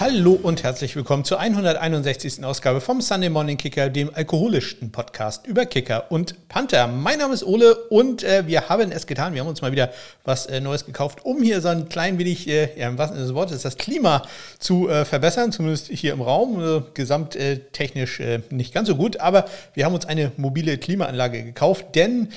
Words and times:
Hallo 0.00 0.32
und 0.32 0.62
herzlich 0.62 0.96
willkommen 0.96 1.26
zur 1.26 1.40
161. 1.40 2.42
Ausgabe 2.42 2.80
vom 2.80 3.02
Sunday 3.02 3.28
Morning 3.28 3.58
Kicker, 3.58 3.90
dem 3.90 4.10
alkoholischsten 4.14 4.90
Podcast 4.90 5.46
über 5.46 5.66
Kicker 5.66 6.10
und 6.10 6.48
Panther. 6.48 6.86
Mein 6.86 7.18
Name 7.18 7.34
ist 7.34 7.44
Ole 7.44 7.74
und 7.90 8.24
äh, 8.24 8.46
wir 8.46 8.70
haben 8.70 8.92
es 8.92 9.06
getan. 9.06 9.34
Wir 9.34 9.42
haben 9.42 9.48
uns 9.48 9.60
mal 9.60 9.72
wieder 9.72 9.90
was 10.24 10.46
äh, 10.46 10.58
Neues 10.62 10.86
gekauft, 10.86 11.26
um 11.26 11.42
hier 11.42 11.60
so 11.60 11.68
ein 11.68 11.90
klein 11.90 12.18
wenig, 12.18 12.48
äh, 12.48 12.70
ja, 12.80 12.88
im 12.88 12.96
wahrsten 12.96 13.18
Sinne 13.18 13.26
des 13.26 13.34
Wortes, 13.34 13.60
das 13.60 13.76
Klima 13.76 14.22
zu 14.58 14.88
äh, 14.88 15.04
verbessern, 15.04 15.52
zumindest 15.52 15.88
hier 15.88 16.14
im 16.14 16.22
Raum. 16.22 16.64
Äh, 16.64 16.80
gesamttechnisch 16.94 18.20
äh, 18.20 18.40
nicht 18.48 18.72
ganz 18.72 18.88
so 18.88 18.96
gut, 18.96 19.20
aber 19.20 19.44
wir 19.74 19.84
haben 19.84 19.92
uns 19.92 20.06
eine 20.06 20.32
mobile 20.38 20.78
Klimaanlage 20.78 21.44
gekauft, 21.44 21.94
denn, 21.94 22.30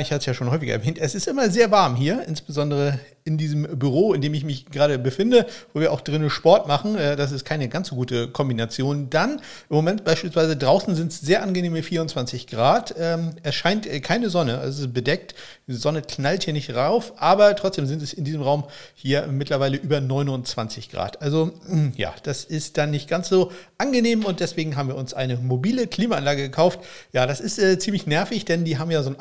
ich 0.00 0.10
hatte 0.10 0.20
es 0.20 0.26
ja 0.26 0.34
schon 0.34 0.50
häufiger 0.50 0.72
erwähnt, 0.72 0.98
es 0.98 1.14
ist 1.14 1.28
immer 1.28 1.50
sehr 1.50 1.70
warm 1.70 1.96
hier, 1.96 2.24
insbesondere 2.26 2.98
in 3.26 3.36
diesem 3.36 3.64
Büro, 3.78 4.14
in 4.14 4.20
dem 4.20 4.32
ich 4.34 4.44
mich 4.44 4.66
gerade 4.66 4.98
befinde, 4.98 5.46
wo 5.74 5.80
wir 5.80 5.92
auch 5.92 6.00
drinnen 6.00 6.30
Sport 6.30 6.68
machen. 6.68 6.96
Äh, 6.96 7.16
das 7.16 7.32
ist 7.32 7.44
keine 7.44 7.68
ganz 7.68 7.88
so 7.88 7.96
gute 7.96 8.28
Kombination. 8.28 9.10
Dann 9.10 9.40
im 9.68 9.76
Moment 9.76 10.04
beispielsweise 10.04 10.56
draußen 10.56 10.94
sind 10.94 11.10
es 11.10 11.20
sehr 11.20 11.42
angenehme 11.42 11.82
24 11.82 12.46
Grad. 12.46 12.94
Ähm, 12.98 13.32
es 13.42 13.56
scheint 13.56 13.86
äh, 13.86 13.98
keine 14.00 14.30
Sonne, 14.30 14.58
also 14.58 14.78
es 14.78 14.86
ist 14.86 14.94
bedeckt. 14.94 15.34
Die 15.66 15.74
Sonne 15.74 16.02
knallt 16.02 16.44
hier 16.44 16.52
nicht 16.52 16.72
rauf, 16.74 17.14
aber 17.16 17.56
trotzdem 17.56 17.86
sind 17.86 18.00
es 18.00 18.12
in 18.12 18.24
diesem 18.24 18.42
Raum 18.42 18.64
hier 18.94 19.26
mittlerweile 19.26 19.76
über 19.76 20.00
29 20.00 20.90
Grad. 20.90 21.20
Also 21.20 21.46
mm, 21.66 21.88
ja, 21.96 22.14
das 22.22 22.44
ist 22.44 22.78
dann 22.78 22.92
nicht 22.92 23.08
ganz 23.08 23.28
so 23.28 23.50
angenehm 23.76 24.24
und 24.24 24.38
deswegen 24.38 24.76
haben 24.76 24.88
wir 24.88 24.94
uns 24.94 25.14
eine 25.14 25.36
mobile 25.36 25.88
Klimaanlage 25.88 26.42
gekauft. 26.42 26.78
Ja, 27.12 27.26
das 27.26 27.40
ist 27.40 27.58
äh, 27.58 27.76
ziemlich 27.80 28.06
nervig, 28.06 28.44
denn 28.44 28.64
die 28.64 28.78
haben 28.78 28.92
ja 28.92 29.02
so 29.02 29.10
einen 29.10 29.18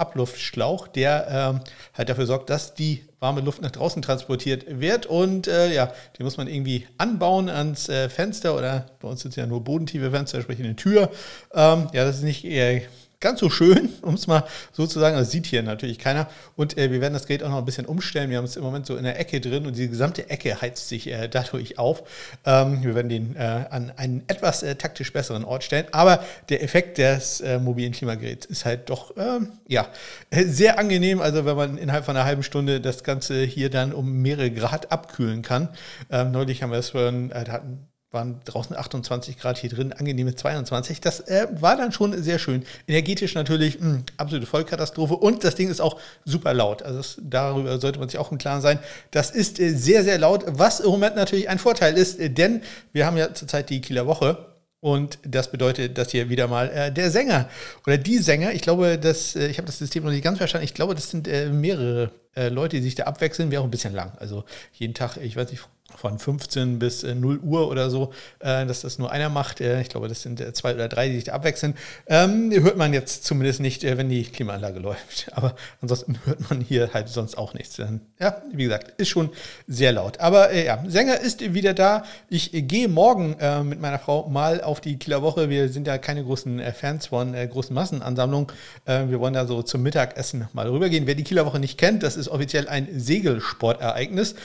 Abluftschlauch, 0.56 0.88
der 0.88 1.28
ähm, 1.30 1.60
halt 1.94 2.10
dafür 2.10 2.26
sorgt, 2.26 2.50
dass 2.50 2.74
die 2.74 3.04
warme 3.20 3.42
Luft 3.42 3.62
nach 3.62 3.72
draußen 3.72 4.02
transportiert 4.02 4.66
wird. 4.80 5.06
Und 5.06 5.48
äh, 5.48 5.74
ja, 5.74 5.92
die 6.18 6.24
muss 6.24 6.38
man 6.38 6.48
irgendwie 6.48 6.88
anbauen 6.98 7.50
ans 7.50 7.90
äh, 7.90 8.10
Fenster 8.10 8.56
oder 8.56 8.86
bei 9.00 9.08
uns 9.08 9.22
sind 9.22 9.32
es 9.32 9.36
ja 9.36 9.46
nur 9.46 9.64
bodentiefe 9.64 10.12
Fenster, 10.12 10.42
sprich 10.42 10.60
eine 10.60 10.76
Tür. 10.76 11.10
Ähm, 11.54 11.88
ja, 11.94 12.06
das 12.06 12.18
ist 12.18 12.24
nicht 12.24 12.46
eher 12.46 12.82
ganz 13.26 13.40
so 13.40 13.50
schön, 13.50 13.90
um 14.04 14.14
es 14.14 14.28
mal 14.28 14.44
so 14.72 14.86
zu 14.86 15.00
sagen. 15.00 15.18
Das 15.18 15.32
sieht 15.32 15.48
hier 15.48 15.64
natürlich 15.64 15.98
keiner. 15.98 16.30
Und 16.56 16.78
äh, 16.78 16.92
wir 16.92 17.02
werden 17.02 17.14
das 17.14 17.26
Gerät 17.26 17.42
auch 17.44 17.50
noch 17.50 17.58
ein 17.58 17.66
bisschen 17.66 17.88
umstellen. 17.88 18.30
Wir 18.30 18.38
haben 18.38 18.46
es 18.46 18.56
im 18.56 18.64
Moment 18.64 18.86
so 18.86 18.96
in 18.96 19.04
der 19.04 19.20
Ecke 19.20 19.42
drin 19.42 19.66
und 19.66 19.76
die 19.76 19.90
gesamte 19.90 20.30
Ecke 20.30 20.62
heizt 20.62 20.88
sich 20.88 21.08
äh, 21.08 21.28
dadurch 21.28 21.80
auf. 21.80 22.04
Ähm, 22.46 22.84
wir 22.84 22.94
werden 22.94 23.10
den 23.10 23.36
äh, 23.36 23.66
an 23.70 23.92
einen 23.98 24.24
etwas 24.28 24.62
äh, 24.62 24.76
taktisch 24.76 25.12
besseren 25.12 25.44
Ort 25.44 25.64
stellen. 25.64 25.88
Aber 25.92 26.24
der 26.50 26.62
Effekt 26.64 27.00
des 27.00 27.42
äh, 27.42 27.58
mobilen 27.58 27.94
Klimageräts 27.94 28.46
ist 28.46 28.64
halt 28.64 28.92
doch 28.92 29.18
ähm, 29.18 29.54
ja, 29.68 29.88
sehr 30.32 30.78
angenehm. 30.78 31.20
Also 31.20 31.46
wenn 31.46 31.56
man 31.56 31.78
innerhalb 31.80 32.06
von 32.06 32.16
einer 32.16 32.26
halben 32.26 32.44
Stunde 32.44 32.80
das 32.80 33.04
Ganze 33.04 33.44
hier 33.44 33.72
dann 33.72 33.92
um 33.92 34.22
mehrere 34.22 34.52
Grad 34.52 34.92
abkühlen 34.92 35.42
kann. 35.42 35.70
Ähm, 36.12 36.32
neulich 36.32 36.62
haben 36.62 36.72
wir 36.72 36.78
es 36.78 36.92
schon, 36.92 37.32
äh, 37.32 37.46
hatten 37.50 37.88
waren 38.16 38.42
draußen 38.46 38.76
28 38.76 39.38
Grad, 39.38 39.60
hier 39.60 39.70
drin 39.70 39.94
angenehme 39.94 40.34
22. 40.34 41.02
Das 41.02 41.20
äh, 41.20 41.48
war 41.52 41.78
dann 41.78 41.92
schon 41.92 42.24
sehr 42.24 42.40
schön. 42.40 42.66
Energetisch 42.88 43.36
natürlich 43.36 43.80
mh, 43.80 43.86
hm, 43.86 44.04
absolute 44.18 44.48
Vollkatastrophe 44.48 45.14
und 45.14 45.44
das 45.44 45.54
Ding 45.54 45.70
ist 45.70 45.82
auch 45.82 46.00
super 46.24 46.56
laut. 46.56 46.82
Also 46.82 46.98
das, 46.98 47.18
darüber 47.22 47.80
sollte 47.80 48.00
man 48.00 48.10
sich 48.10 48.18
auch 48.18 48.32
im 48.32 48.40
Klaren 48.40 48.62
sein. 48.62 48.80
Das 49.12 49.30
ist 49.30 49.60
äh, 49.60 49.70
sehr, 49.76 50.04
sehr 50.04 50.18
laut, 50.18 50.44
was 50.48 50.80
im 50.80 50.90
Moment 50.90 51.16
natürlich 51.16 51.48
ein 51.48 51.60
Vorteil 51.60 51.96
ist, 51.96 52.20
äh, 52.20 52.32
denn 52.32 52.62
wir 52.92 53.06
haben 53.06 53.18
ja 53.18 53.32
zurzeit 53.36 53.70
die 53.70 53.82
Kieler 53.82 54.08
Woche. 54.08 54.56
Und 54.80 55.18
das 55.24 55.50
bedeutet, 55.52 55.98
dass 55.98 56.12
hier 56.12 56.30
wieder 56.30 56.48
mal 56.48 56.70
äh, 56.70 56.92
der 56.92 57.10
Sänger 57.10 57.50
oder 57.88 57.98
die 57.98 58.20
Sänger, 58.20 58.54
ich 58.54 58.62
glaube, 58.62 59.00
dass, 59.00 59.36
äh, 59.36 59.48
ich 59.48 59.58
habe 59.58 59.66
das 59.66 59.80
System 59.80 60.04
noch 60.04 60.12
nicht 60.12 60.24
ganz 60.24 60.38
verstanden, 60.38 60.66
ich 60.66 60.74
glaube, 60.74 60.96
das 60.96 61.10
sind 61.10 61.28
äh, 61.28 61.50
mehrere 61.50 62.12
Leute, 62.36 62.78
die 62.78 62.84
sich 62.84 62.96
da 62.96 63.04
abwechseln, 63.06 63.52
wäre 63.52 63.62
auch 63.62 63.66
ein 63.66 63.72
bisschen 63.72 63.94
lang. 63.94 64.12
Also 64.20 64.44
jeden 64.74 64.94
Tag, 64.94 65.18
ich 65.18 65.36
weiß 65.36 65.52
nicht, 65.52 65.62
von 65.96 66.20
15 66.20 66.80
bis 66.80 67.04
0 67.04 67.36
äh, 67.36 67.40
Uhr 67.40 67.70
oder 67.70 67.90
so, 67.90 68.12
äh, 68.40 68.66
dass 68.66 68.82
das 68.82 69.00
nur 69.00 69.12
einer 69.12 69.30
macht. 69.30 69.62
Äh, 69.62 69.82
ich 69.82 69.90
glaube, 69.90 70.08
das 70.08 70.22
sind 70.22 70.44
zwei 70.56 70.74
oder 70.74 70.88
drei, 70.88 71.10
die 71.10 71.16
sich 71.16 71.26
da 71.26 71.34
abwechseln. 71.34 71.76
Ähm, 72.08 72.52
hört 72.52 72.78
man 72.78 72.94
jetzt 72.94 73.24
zumindest 73.24 73.60
nicht, 73.60 73.84
wenn 73.84 74.10
die 74.10 74.24
Klimaanlage 74.24 74.80
läuft. 74.86 75.28
Aber 75.32 75.56
ansonsten 75.82 76.18
hört 76.26 76.50
man 76.50 76.62
hier 76.62 76.94
halt 76.94 77.10
sonst 77.10 77.38
auch 77.38 77.54
nichts. 77.54 77.78
Ja, 78.20 78.42
wie 78.52 78.64
gesagt, 78.64 79.00
ist 79.00 79.10
schon 79.10 79.30
sehr 79.68 79.92
laut. 79.92 80.20
Aber 80.20 80.54
ja, 80.54 80.84
Sänger 80.88 81.20
ist 81.20 81.54
wieder 81.54 81.74
da. 81.74 82.04
Ich 82.30 82.52
gehe 82.52 82.88
morgen 82.88 83.36
mit 83.68 83.80
meiner 83.80 84.00
Frau 84.00 84.28
mal 84.28 84.62
auf 84.62 84.82
die 84.82 84.98
Kieler 84.98 85.22
Woche. 85.22 85.50
Wir 85.50 85.70
sind 85.70 85.88
ja 85.88 85.98
keine 85.98 86.24
großen 86.24 86.62
Fans 86.74 87.08
von 87.08 87.34
großen 87.34 87.74
Massenansammlungen. 87.74 88.48
wir 88.86 89.20
wollen 89.20 89.34
da 89.34 89.46
so 89.46 89.62
zum 89.62 89.84
Mittagessen 89.84 90.48
mal 90.54 90.68
rübergehen. 90.68 91.08
Wer 91.08 91.16
die 91.16 91.24
Kieler 91.24 91.46
Woche 91.46 91.60
nicht 91.60 91.78
kennt, 91.78 92.04
das 92.04 92.16
ist 92.16 92.25
offiziell 92.30 92.68
ein 92.68 92.88
Segelsportereignis 92.92 94.36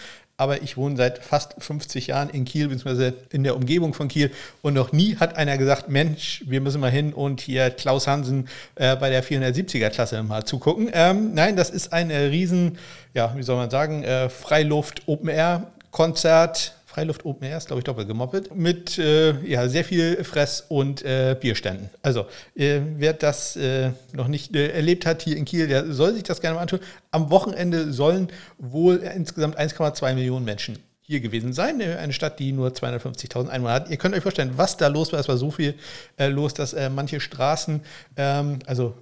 aber 0.41 0.63
ich 0.63 0.79
wohne 0.79 0.97
seit 0.97 1.23
fast 1.23 1.55
50 1.59 2.07
Jahren 2.07 2.31
in 2.31 2.47
Kiel, 2.47 2.69
beziehungsweise 2.69 3.13
in 3.29 3.45
der 3.45 3.55
Umgebung 3.55 3.93
von 3.93 4.09
Kiel. 4.09 4.31
Und 4.63 4.73
noch 4.73 4.91
nie 4.91 5.17
hat 5.17 5.37
einer 5.37 5.59
gesagt, 5.59 5.91
Mensch, 5.91 6.43
wir 6.47 6.63
müssen 6.63 6.81
mal 6.81 6.91
hin 6.91 7.13
und 7.13 7.43
hier 7.43 7.69
Klaus 7.69 8.07
Hansen 8.07 8.49
äh, 8.77 8.97
bei 8.97 9.11
der 9.11 9.23
470er-Klasse 9.23 10.23
mal 10.23 10.47
zugucken. 10.47 10.89
Ähm, 10.95 11.35
nein, 11.35 11.57
das 11.57 11.69
ist 11.69 11.93
ein 11.93 12.09
äh, 12.09 12.21
riesen, 12.21 12.79
ja, 13.13 13.35
wie 13.37 13.43
soll 13.43 13.57
man 13.57 13.69
sagen, 13.69 14.03
äh, 14.03 14.31
Freiluft-Open-Air-Konzert 14.31 16.75
Freiluft 16.91 17.25
Open 17.25 17.47
Air 17.47 17.57
ist, 17.57 17.69
glaube 17.69 17.81
ich, 17.81 17.85
doppelt 17.85 18.09
gemoppelt, 18.09 18.53
mit 18.53 18.99
äh, 18.99 19.39
ja, 19.47 19.69
sehr 19.69 19.85
viel 19.85 20.25
Fress- 20.25 20.65
und 20.69 21.03
äh, 21.05 21.37
Bierständen. 21.39 21.89
Also, 22.03 22.27
äh, 22.57 22.81
wer 22.97 23.13
das 23.13 23.55
äh, 23.55 23.91
noch 24.13 24.27
nicht 24.27 24.57
äh, 24.57 24.71
erlebt 24.71 25.07
hat 25.07 25.23
hier 25.23 25.37
in 25.37 25.45
Kiel, 25.45 25.69
der 25.69 25.93
soll 25.93 26.15
sich 26.15 26.25
das 26.25 26.41
gerne 26.41 26.57
mal 26.57 26.63
antun. 26.63 26.81
Am 27.13 27.31
Wochenende 27.31 27.93
sollen 27.93 28.29
wohl 28.59 28.97
insgesamt 28.97 29.57
1,2 29.57 30.15
Millionen 30.15 30.45
Menschen 30.45 30.79
hier 31.01 31.21
gewesen 31.21 31.53
sein. 31.53 31.81
Äh, 31.81 31.95
eine 31.95 32.13
Stadt, 32.13 32.41
die 32.41 32.51
nur 32.51 32.71
250.000 32.71 33.49
Einwohner 33.49 33.75
hat. 33.75 33.89
Ihr 33.89 33.97
könnt 33.97 34.17
euch 34.17 34.23
vorstellen, 34.23 34.55
was 34.57 34.77
da 34.77 34.89
los 34.89 35.13
war. 35.13 35.21
Es 35.21 35.29
war 35.29 35.37
so 35.37 35.53
viel 35.53 35.77
äh, 36.17 36.27
los, 36.27 36.55
dass 36.55 36.73
äh, 36.73 36.91
manche 36.91 37.21
Straßen, 37.21 37.83
ähm, 38.17 38.59
also 38.67 38.95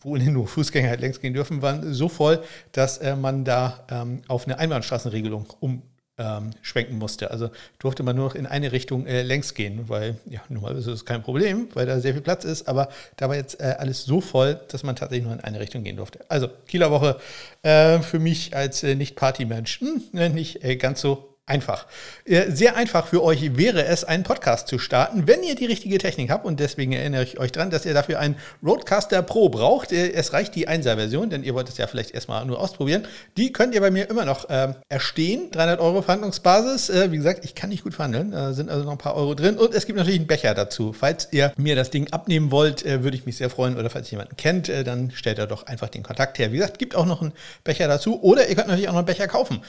wo 0.00 0.16
nur 0.16 0.48
Fußgänger 0.48 0.88
halt 0.88 1.00
längst 1.00 1.20
gehen 1.22 1.34
dürfen, 1.34 1.62
waren 1.62 1.94
so 1.94 2.08
voll, 2.08 2.42
dass 2.72 2.98
äh, 2.98 3.14
man 3.14 3.44
da 3.44 3.84
ähm, 3.88 4.22
auf 4.26 4.46
eine 4.46 4.58
Einbahnstraßenregelung 4.58 5.46
um 5.60 5.82
ähm, 6.20 6.50
schwenken 6.60 6.98
musste. 6.98 7.30
Also 7.30 7.50
durfte 7.78 8.02
man 8.02 8.14
nur 8.14 8.26
noch 8.26 8.34
in 8.34 8.46
eine 8.46 8.72
Richtung 8.72 9.06
äh, 9.06 9.22
längs 9.22 9.54
gehen, 9.54 9.88
weil 9.88 10.18
ja, 10.26 10.40
normalerweise 10.48 10.90
ist 10.90 11.00
es 11.00 11.04
kein 11.06 11.22
Problem, 11.22 11.68
weil 11.74 11.86
da 11.86 11.98
sehr 11.98 12.12
viel 12.12 12.22
Platz 12.22 12.44
ist, 12.44 12.68
aber 12.68 12.90
da 13.16 13.28
war 13.28 13.36
jetzt 13.36 13.58
äh, 13.58 13.74
alles 13.78 14.04
so 14.04 14.20
voll, 14.20 14.60
dass 14.68 14.82
man 14.82 14.96
tatsächlich 14.96 15.24
nur 15.24 15.34
in 15.34 15.40
eine 15.40 15.58
Richtung 15.58 15.82
gehen 15.82 15.96
durfte. 15.96 16.20
Also 16.28 16.48
Kieler 16.68 16.90
Woche 16.90 17.18
äh, 17.62 18.00
für 18.00 18.18
mich 18.18 18.54
als 18.54 18.82
äh, 18.82 18.94
Nicht-Party-Mensch 18.94 19.80
hm, 19.80 20.32
nicht 20.34 20.62
äh, 20.62 20.76
ganz 20.76 21.00
so 21.00 21.29
einfach. 21.50 21.86
Sehr 22.24 22.76
einfach 22.76 23.08
für 23.08 23.22
euch 23.22 23.56
wäre 23.56 23.84
es, 23.84 24.04
einen 24.04 24.22
Podcast 24.22 24.68
zu 24.68 24.78
starten, 24.78 25.26
wenn 25.26 25.42
ihr 25.42 25.54
die 25.54 25.66
richtige 25.66 25.98
Technik 25.98 26.30
habt. 26.30 26.44
Und 26.44 26.60
deswegen 26.60 26.92
erinnere 26.92 27.24
ich 27.24 27.38
euch 27.38 27.52
daran, 27.52 27.70
dass 27.70 27.84
ihr 27.84 27.92
dafür 27.92 28.18
einen 28.20 28.36
Roadcaster 28.64 29.22
Pro 29.22 29.48
braucht. 29.48 29.92
Äh, 29.92 30.12
es 30.12 30.32
reicht 30.32 30.54
die 30.54 30.68
1er-Version, 30.68 31.30
denn 31.30 31.42
ihr 31.42 31.54
wollt 31.54 31.68
es 31.68 31.76
ja 31.76 31.86
vielleicht 31.86 32.12
erstmal 32.12 32.44
nur 32.44 32.60
ausprobieren. 32.60 33.06
Die 33.36 33.52
könnt 33.52 33.74
ihr 33.74 33.80
bei 33.80 33.90
mir 33.90 34.08
immer 34.08 34.24
noch 34.24 34.48
äh, 34.48 34.74
erstehen. 34.88 35.50
300 35.50 35.80
Euro 35.80 36.02
Verhandlungsbasis. 36.02 36.90
Äh, 36.90 37.12
wie 37.12 37.16
gesagt, 37.16 37.44
ich 37.44 37.54
kann 37.54 37.70
nicht 37.70 37.82
gut 37.82 37.94
verhandeln. 37.94 38.30
Da 38.30 38.52
sind 38.52 38.70
also 38.70 38.84
noch 38.84 38.92
ein 38.92 38.98
paar 38.98 39.16
Euro 39.16 39.34
drin. 39.34 39.58
Und 39.58 39.74
es 39.74 39.86
gibt 39.86 39.98
natürlich 39.98 40.18
einen 40.18 40.28
Becher 40.28 40.54
dazu. 40.54 40.92
Falls 40.92 41.28
ihr 41.32 41.52
mir 41.56 41.76
das 41.76 41.90
Ding 41.90 42.12
abnehmen 42.12 42.50
wollt, 42.50 42.84
äh, 42.86 43.02
würde 43.02 43.16
ich 43.16 43.26
mich 43.26 43.36
sehr 43.36 43.50
freuen. 43.50 43.76
Oder 43.76 43.90
falls 43.90 44.08
ihr 44.08 44.12
jemanden 44.12 44.36
kennt, 44.36 44.68
äh, 44.68 44.84
dann 44.84 45.10
stellt 45.10 45.38
er 45.38 45.46
doch 45.46 45.66
einfach 45.66 45.88
den 45.88 46.02
Kontakt 46.02 46.38
her. 46.38 46.52
Wie 46.52 46.56
gesagt, 46.56 46.78
gibt 46.78 46.94
auch 46.94 47.06
noch 47.06 47.22
einen 47.22 47.32
Becher 47.64 47.88
dazu. 47.88 48.22
Oder 48.22 48.48
ihr 48.48 48.54
könnt 48.54 48.68
natürlich 48.68 48.88
auch 48.88 48.92
noch 48.92 49.00
einen 49.00 49.06
Becher 49.06 49.28
kaufen. 49.28 49.62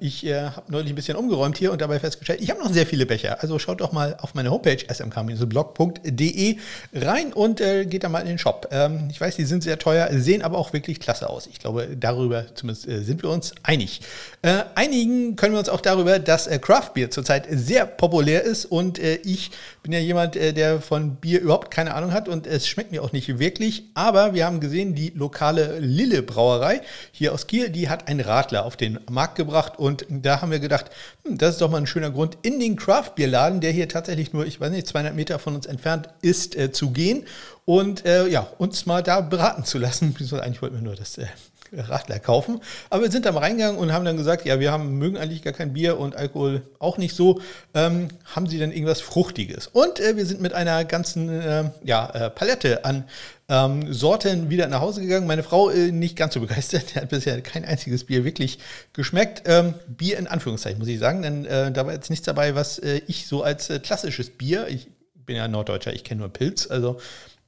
ich 0.00 0.24
habe 0.24 0.72
neulich 0.72 0.90
ein 0.90 0.94
bisschen 0.94 1.01
bisschen 1.02 1.16
umgeräumt 1.16 1.58
hier 1.58 1.72
und 1.72 1.80
dabei 1.80 1.98
festgestellt, 1.98 2.40
ich 2.40 2.50
habe 2.50 2.60
noch 2.60 2.70
sehr 2.70 2.86
viele 2.86 3.06
Becher. 3.06 3.42
Also 3.42 3.58
schaut 3.58 3.80
doch 3.80 3.90
mal 3.90 4.16
auf 4.20 4.34
meine 4.34 4.50
Homepage 4.50 4.78
smk-blog.de 4.88 6.56
rein 6.94 7.32
und 7.32 7.60
äh, 7.60 7.86
geht 7.86 8.04
da 8.04 8.08
mal 8.08 8.20
in 8.20 8.28
den 8.28 8.38
Shop. 8.38 8.68
Ähm, 8.70 9.08
ich 9.10 9.20
weiß, 9.20 9.34
die 9.34 9.44
sind 9.44 9.64
sehr 9.64 9.80
teuer, 9.80 10.08
sehen 10.12 10.42
aber 10.42 10.58
auch 10.58 10.72
wirklich 10.72 11.00
klasse 11.00 11.28
aus. 11.28 11.48
Ich 11.48 11.58
glaube, 11.58 11.88
darüber 11.98 12.46
zumindest 12.54 12.86
äh, 12.86 13.02
sind 13.02 13.24
wir 13.24 13.30
uns 13.30 13.52
einig. 13.64 14.00
Äh, 14.42 14.62
einigen 14.76 15.34
können 15.34 15.54
wir 15.54 15.58
uns 15.58 15.68
auch 15.68 15.80
darüber, 15.80 16.20
dass 16.20 16.46
äh, 16.46 16.60
Craft 16.60 16.90
Beer 16.94 17.10
zurzeit 17.10 17.46
sehr 17.50 17.84
populär 17.84 18.44
ist 18.44 18.64
und 18.64 19.00
äh, 19.00 19.16
ich 19.24 19.50
bin 19.82 19.92
ja 19.92 19.98
jemand, 19.98 20.36
äh, 20.36 20.52
der 20.52 20.80
von 20.80 21.16
Bier 21.16 21.40
überhaupt 21.40 21.72
keine 21.72 21.94
Ahnung 21.94 22.12
hat 22.12 22.28
und 22.28 22.46
es 22.46 22.68
schmeckt 22.68 22.92
mir 22.92 23.02
auch 23.02 23.12
nicht 23.12 23.40
wirklich. 23.40 23.84
Aber 23.94 24.34
wir 24.34 24.46
haben 24.46 24.60
gesehen, 24.60 24.94
die 24.94 25.10
lokale 25.10 25.80
Lille 25.80 26.22
Brauerei 26.22 26.80
hier 27.10 27.34
aus 27.34 27.48
Kiel, 27.48 27.70
die 27.70 27.88
hat 27.88 28.06
einen 28.06 28.20
Radler 28.20 28.64
auf 28.64 28.76
den 28.76 29.00
Markt 29.10 29.34
gebracht 29.34 29.78
und 29.78 30.06
da 30.08 30.40
haben 30.40 30.52
wir 30.52 30.60
gedacht, 30.60 30.81
hm, 31.24 31.38
das 31.38 31.54
ist 31.54 31.60
doch 31.60 31.70
mal 31.70 31.78
ein 31.78 31.86
schöner 31.86 32.10
Grund, 32.10 32.38
in 32.42 32.60
den 32.60 32.76
Craft-Bierladen, 32.76 33.60
der 33.60 33.72
hier 33.72 33.88
tatsächlich 33.88 34.32
nur, 34.32 34.46
ich 34.46 34.60
weiß 34.60 34.70
nicht, 34.70 34.86
200 34.86 35.14
Meter 35.14 35.38
von 35.38 35.54
uns 35.54 35.66
entfernt 35.66 36.08
ist, 36.22 36.56
äh, 36.56 36.72
zu 36.72 36.90
gehen 36.90 37.24
und 37.64 38.04
äh, 38.04 38.26
ja, 38.28 38.40
uns 38.58 38.86
mal 38.86 39.02
da 39.02 39.20
beraten 39.20 39.64
zu 39.64 39.78
lassen. 39.78 40.14
Eigentlich 40.32 40.62
wollten 40.62 40.76
wir 40.76 40.82
nur 40.82 40.96
das 40.96 41.18
äh, 41.18 41.26
Radler 41.72 42.18
kaufen. 42.18 42.60
Aber 42.90 43.02
wir 43.02 43.10
sind 43.10 43.24
da 43.24 43.32
mal 43.32 43.40
reingegangen 43.40 43.78
und 43.78 43.92
haben 43.92 44.04
dann 44.04 44.16
gesagt, 44.16 44.44
ja, 44.44 44.60
wir 44.60 44.70
haben, 44.70 44.98
mögen 44.98 45.16
eigentlich 45.16 45.42
gar 45.42 45.52
kein 45.52 45.72
Bier 45.72 45.98
und 45.98 46.16
Alkohol 46.16 46.62
auch 46.78 46.98
nicht 46.98 47.16
so. 47.16 47.40
Ähm, 47.74 48.08
haben 48.24 48.46
Sie 48.46 48.58
denn 48.58 48.72
irgendwas 48.72 49.00
Fruchtiges? 49.00 49.68
Und 49.68 50.00
äh, 50.00 50.16
wir 50.16 50.26
sind 50.26 50.40
mit 50.40 50.52
einer 50.52 50.84
ganzen 50.84 51.28
äh, 51.28 51.64
ja, 51.82 52.10
äh, 52.10 52.30
Palette 52.30 52.84
an 52.84 53.04
ähm, 53.48 53.92
Sorten 53.92 54.50
wieder 54.50 54.66
nach 54.68 54.80
Hause 54.80 55.00
gegangen. 55.00 55.26
Meine 55.26 55.42
Frau 55.42 55.70
äh, 55.70 55.92
nicht 55.92 56.16
ganz 56.16 56.34
so 56.34 56.40
begeistert. 56.40 56.84
Die 56.94 57.00
hat 57.00 57.08
bisher 57.08 57.40
kein 57.40 57.64
einziges 57.64 58.04
Bier 58.04 58.24
wirklich 58.24 58.58
geschmeckt. 58.92 59.42
Ähm, 59.46 59.74
Bier 59.86 60.18
in 60.18 60.26
Anführungszeichen, 60.26 60.78
muss 60.78 60.88
ich 60.88 60.98
sagen, 60.98 61.22
denn 61.22 61.46
äh, 61.46 61.72
da 61.72 61.86
war 61.86 61.92
jetzt 61.92 62.10
nichts 62.10 62.26
dabei, 62.26 62.54
was 62.54 62.78
äh, 62.78 63.00
ich 63.06 63.26
so 63.26 63.42
als 63.42 63.72
klassisches 63.82 64.30
Bier, 64.30 64.68
ich 64.68 64.88
bin 65.14 65.36
ja 65.36 65.48
Norddeutscher, 65.48 65.92
ich 65.92 66.04
kenne 66.04 66.20
nur 66.20 66.32
Pilz, 66.32 66.68
also 66.68 66.98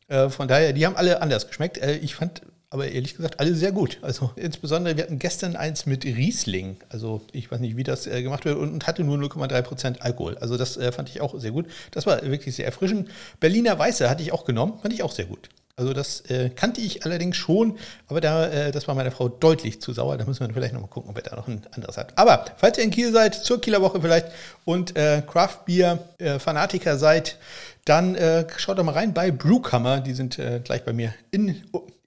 von 0.06 0.48
daher, 0.48 0.74
die 0.74 0.84
haben 0.84 0.96
alle 0.96 1.22
anders 1.22 1.48
geschmeckt. 1.48 1.78
Ich 1.78 2.14
fand 2.14 2.42
aber 2.74 2.88
ehrlich 2.88 3.14
gesagt 3.14 3.38
alle 3.38 3.54
sehr 3.54 3.70
gut. 3.70 3.98
Also 4.02 4.32
insbesondere, 4.34 4.96
wir 4.96 5.04
hatten 5.04 5.20
gestern 5.20 5.54
eins 5.54 5.86
mit 5.86 6.04
Riesling. 6.04 6.76
Also 6.88 7.20
ich 7.30 7.48
weiß 7.48 7.60
nicht, 7.60 7.76
wie 7.76 7.84
das 7.84 8.08
äh, 8.08 8.20
gemacht 8.20 8.44
wird 8.44 8.58
und, 8.58 8.88
hatte 8.88 9.04
nur 9.04 9.16
0,3% 9.16 10.00
Alkohol. 10.00 10.36
Also 10.38 10.56
das 10.56 10.76
äh, 10.76 10.90
fand 10.90 11.08
ich 11.08 11.20
auch 11.20 11.38
sehr 11.38 11.52
gut. 11.52 11.66
Das 11.92 12.04
war 12.04 12.20
wirklich 12.24 12.56
sehr 12.56 12.66
erfrischend. 12.66 13.08
Berliner 13.38 13.78
Weiße 13.78 14.10
hatte 14.10 14.24
ich 14.24 14.32
auch 14.32 14.44
genommen, 14.44 14.80
fand 14.82 14.92
ich 14.92 15.04
auch 15.04 15.12
sehr 15.12 15.26
gut. 15.26 15.50
Also 15.76 15.92
das 15.92 16.22
äh, 16.22 16.50
kannte 16.50 16.80
ich 16.80 17.04
allerdings 17.04 17.36
schon, 17.36 17.78
aber 18.08 18.20
da, 18.20 18.48
äh, 18.48 18.72
das 18.72 18.88
war 18.88 18.96
meiner 18.96 19.12
Frau 19.12 19.28
deutlich 19.28 19.80
zu 19.80 19.92
sauer. 19.92 20.16
Da 20.16 20.24
müssen 20.24 20.44
wir 20.44 20.52
vielleicht 20.52 20.74
nochmal 20.74 20.90
gucken, 20.90 21.10
ob 21.10 21.16
er 21.16 21.22
da 21.22 21.36
noch 21.36 21.46
ein 21.46 21.62
anderes 21.70 21.96
hat. 21.96 22.18
Aber 22.18 22.44
falls 22.56 22.76
ihr 22.78 22.84
in 22.84 22.90
Kiel 22.90 23.12
seid, 23.12 23.36
zur 23.36 23.60
Kieler 23.60 23.82
Woche 23.82 24.00
vielleicht 24.00 24.26
und 24.64 24.96
äh, 24.96 25.22
Craft 25.24 25.64
Beer 25.66 26.00
äh, 26.18 26.40
Fanatiker 26.40 26.98
seid, 26.98 27.38
dann 27.84 28.16
äh, 28.16 28.46
schaut 28.56 28.78
doch 28.78 28.84
mal 28.84 28.92
rein 28.92 29.14
bei 29.14 29.30
Brewkammer. 29.30 30.00
Die 30.00 30.14
sind 30.14 30.40
äh, 30.40 30.60
gleich 30.62 30.84
bei 30.84 30.92
mir 30.92 31.14
in, 31.30 31.62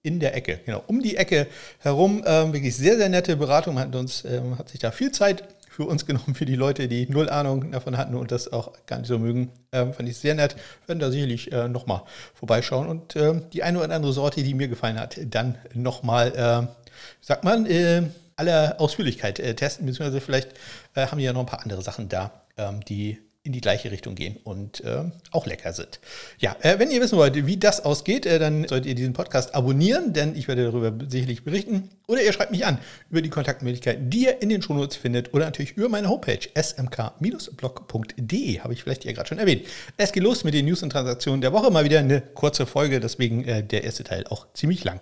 in 0.07 0.21
der 0.21 0.35
Ecke, 0.35 0.61
genau, 0.65 0.81
um 0.87 1.01
die 1.01 1.17
Ecke 1.17 1.47
herum. 1.79 2.23
Ähm, 2.25 2.53
wirklich 2.53 2.77
sehr, 2.77 2.95
sehr 2.95 3.09
nette 3.09 3.35
Beratung. 3.35 3.77
Hat, 3.77 3.93
uns, 3.93 4.23
ähm, 4.23 4.57
hat 4.57 4.69
sich 4.69 4.79
da 4.79 4.91
viel 4.91 5.11
Zeit 5.11 5.43
für 5.69 5.83
uns 5.83 6.05
genommen, 6.07 6.33
für 6.33 6.45
die 6.45 6.55
Leute, 6.55 6.87
die 6.87 7.07
null 7.09 7.29
Ahnung 7.29 7.71
davon 7.71 7.97
hatten 7.97 8.15
und 8.15 8.31
das 8.31 8.53
auch 8.53 8.71
gar 8.85 8.99
nicht 8.99 9.09
so 9.09 9.19
mögen. 9.19 9.51
Ähm, 9.73 9.93
fand 9.93 10.07
ich 10.07 10.17
sehr 10.17 10.33
nett. 10.33 10.55
Werden 10.85 10.99
da 10.99 11.11
sicherlich 11.11 11.51
äh, 11.51 11.67
nochmal 11.67 12.03
vorbeischauen 12.33 12.87
und 12.87 13.17
äh, 13.17 13.41
die 13.51 13.63
eine 13.63 13.79
oder 13.83 13.93
andere 13.93 14.13
Sorte, 14.13 14.43
die 14.43 14.53
mir 14.53 14.69
gefallen 14.69 14.97
hat, 14.97 15.19
dann 15.25 15.57
nochmal, 15.73 16.33
äh, 16.35 16.67
sagt 17.19 17.43
man, 17.43 17.65
äh, 17.65 18.03
aller 18.37 18.79
Ausführlichkeit 18.79 19.39
äh, 19.39 19.55
testen, 19.55 19.85
beziehungsweise 19.85 20.21
vielleicht 20.21 20.53
äh, 20.95 21.07
haben 21.07 21.17
die 21.17 21.25
ja 21.25 21.33
noch 21.33 21.41
ein 21.41 21.47
paar 21.47 21.63
andere 21.63 21.81
Sachen 21.81 22.07
da, 22.07 22.31
ähm, 22.55 22.79
die 22.85 23.17
in 23.47 23.53
die 23.53 23.61
gleiche 23.61 23.89
Richtung 23.91 24.13
gehen 24.13 24.37
und 24.43 24.81
äh, 24.81 25.05
auch 25.31 25.47
lecker 25.47 25.71
sind. 25.71 26.01
Ja, 26.37 26.57
äh, 26.59 26.79
wenn 26.79 26.91
ihr 26.91 26.99
wissen 27.01 27.17
wollt, 27.17 27.47
wie 27.47 27.55
das 27.55 27.79
ausgeht, 27.83 28.25
äh, 28.25 28.39
dann 28.39 28.67
solltet 28.67 28.87
ihr 28.87 28.95
diesen 28.95 29.13
Podcast 29.13 29.55
abonnieren, 29.55 30.11
denn 30.11 30.35
ich 30.35 30.49
werde 30.49 30.65
darüber 30.65 30.93
sicherlich 31.09 31.45
berichten. 31.45 31.87
Oder 32.07 32.23
ihr 32.23 32.33
schreibt 32.33 32.51
mich 32.51 32.65
an 32.65 32.79
über 33.09 33.21
die 33.21 33.29
Kontaktmöglichkeiten, 33.29 34.09
die 34.09 34.25
ihr 34.25 34.41
in 34.41 34.49
den 34.49 34.61
Shownotes 34.61 34.97
findet 34.97 35.33
oder 35.33 35.45
natürlich 35.45 35.77
über 35.77 35.87
meine 35.87 36.09
Homepage 36.09 36.41
smk-blog.de, 36.55 38.59
habe 38.59 38.73
ich 38.73 38.83
vielleicht 38.83 39.05
ja 39.05 39.13
gerade 39.13 39.29
schon 39.29 39.39
erwähnt. 39.39 39.65
Es 39.95 40.11
geht 40.11 40.23
los 40.23 40.43
mit 40.43 40.53
den 40.53 40.65
News 40.65 40.83
und 40.83 40.89
Transaktionen 40.89 41.39
der 41.39 41.53
Woche. 41.53 41.71
Mal 41.71 41.85
wieder 41.85 41.99
eine 41.99 42.19
kurze 42.19 42.65
Folge, 42.65 42.99
deswegen 42.99 43.45
äh, 43.45 43.63
der 43.63 43.85
erste 43.85 44.03
Teil 44.03 44.27
auch 44.27 44.47
ziemlich 44.53 44.83
lang. 44.83 44.99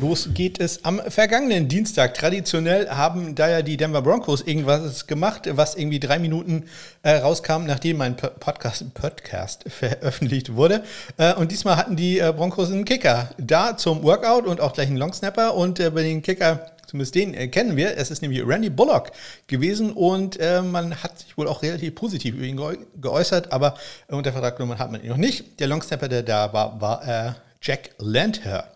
Los 0.00 0.30
geht 0.32 0.60
es 0.60 0.84
am 0.86 0.98
vergangenen 1.08 1.68
Dienstag. 1.68 2.14
Traditionell 2.14 2.88
haben 2.88 3.34
da 3.34 3.50
ja 3.50 3.60
die 3.60 3.76
Denver 3.76 4.00
Broncos 4.00 4.40
irgendwas 4.40 5.06
gemacht, 5.06 5.48
was 5.52 5.74
irgendwie 5.74 6.00
drei 6.00 6.18
Minuten 6.18 6.64
äh, 7.02 7.16
rauskam, 7.16 7.66
nachdem 7.66 7.98
mein 7.98 8.16
Podcast, 8.16 8.94
Podcast 8.94 9.64
veröffentlicht 9.68 10.54
wurde. 10.54 10.84
Äh, 11.18 11.34
und 11.34 11.52
diesmal 11.52 11.76
hatten 11.76 11.96
die 11.96 12.18
äh, 12.18 12.32
Broncos 12.34 12.70
einen 12.70 12.86
Kicker 12.86 13.30
da 13.36 13.76
zum 13.76 14.02
Workout 14.02 14.46
und 14.46 14.62
auch 14.62 14.72
gleich 14.72 14.88
einen 14.88 14.96
Longsnapper. 14.96 15.54
Und 15.54 15.80
äh, 15.80 15.90
bei 15.90 16.02
den 16.02 16.22
Kicker 16.22 16.70
Zumindest 16.86 17.14
den 17.14 17.34
äh, 17.34 17.46
kennen 17.46 17.76
wir. 17.76 17.96
Es 17.96 18.10
ist 18.10 18.20
nämlich 18.20 18.44
Randy 18.44 18.68
Bullock 18.68 19.12
gewesen 19.46 19.92
und 19.92 20.40
äh, 20.40 20.60
man 20.60 20.96
hat 20.96 21.20
sich 21.20 21.38
wohl 21.38 21.46
auch 21.46 21.62
relativ 21.62 21.94
positiv 21.94 22.34
über 22.34 22.44
ihn 22.44 22.60
geäußert, 23.00 23.52
aber 23.52 23.76
unter 24.08 24.32
Vertrag 24.32 24.58
hat 24.58 24.90
man 24.90 25.00
ihn 25.00 25.10
noch 25.10 25.16
nicht. 25.16 25.60
Der 25.60 25.68
Longsnapper, 25.68 26.08
der 26.08 26.24
da 26.24 26.52
war, 26.52 26.80
war 26.80 27.06
äh, 27.06 27.32
Jack 27.62 27.90
Landher. 27.98 28.66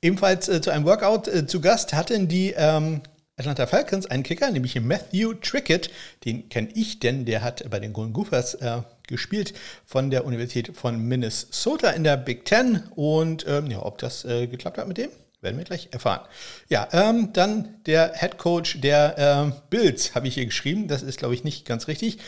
Ebenfalls 0.00 0.48
äh, 0.48 0.60
zu 0.60 0.70
einem 0.70 0.84
Workout 0.84 1.26
äh, 1.26 1.46
zu 1.46 1.60
Gast 1.60 1.92
hatten 1.92 2.28
die 2.28 2.54
ähm, 2.56 3.00
Atlanta 3.36 3.66
Falcons 3.66 4.06
einen 4.06 4.22
Kicker, 4.22 4.50
nämlich 4.50 4.80
Matthew 4.80 5.34
Trickett. 5.34 5.90
Den 6.24 6.48
kenne 6.48 6.68
ich, 6.74 7.00
denn 7.00 7.24
der 7.24 7.42
hat 7.42 7.68
bei 7.68 7.80
den 7.80 7.92
Golden 7.92 8.12
Gophers 8.12 8.54
äh, 8.54 8.82
gespielt 9.08 9.54
von 9.84 10.10
der 10.10 10.24
Universität 10.24 10.76
von 10.76 11.00
Minnesota 11.00 11.90
in 11.90 12.04
der 12.04 12.16
Big 12.16 12.44
Ten. 12.44 12.84
Und 12.94 13.44
ähm, 13.48 13.70
ja, 13.70 13.84
ob 13.84 13.98
das 13.98 14.24
äh, 14.24 14.46
geklappt 14.46 14.78
hat 14.78 14.86
mit 14.86 14.98
dem, 14.98 15.10
werden 15.40 15.56
wir 15.56 15.64
gleich 15.64 15.88
erfahren. 15.92 16.26
Ja, 16.68 16.88
ähm, 16.92 17.32
dann 17.32 17.76
der 17.86 18.12
Head 18.14 18.38
Coach 18.38 18.80
der 18.80 19.14
ähm, 19.18 19.52
Bills, 19.70 20.14
habe 20.14 20.26
ich 20.26 20.34
hier 20.34 20.46
geschrieben. 20.46 20.88
Das 20.88 21.02
ist, 21.02 21.18
glaube 21.18 21.34
ich, 21.34 21.44
nicht 21.44 21.64
ganz 21.64 21.86
richtig. 21.86 22.18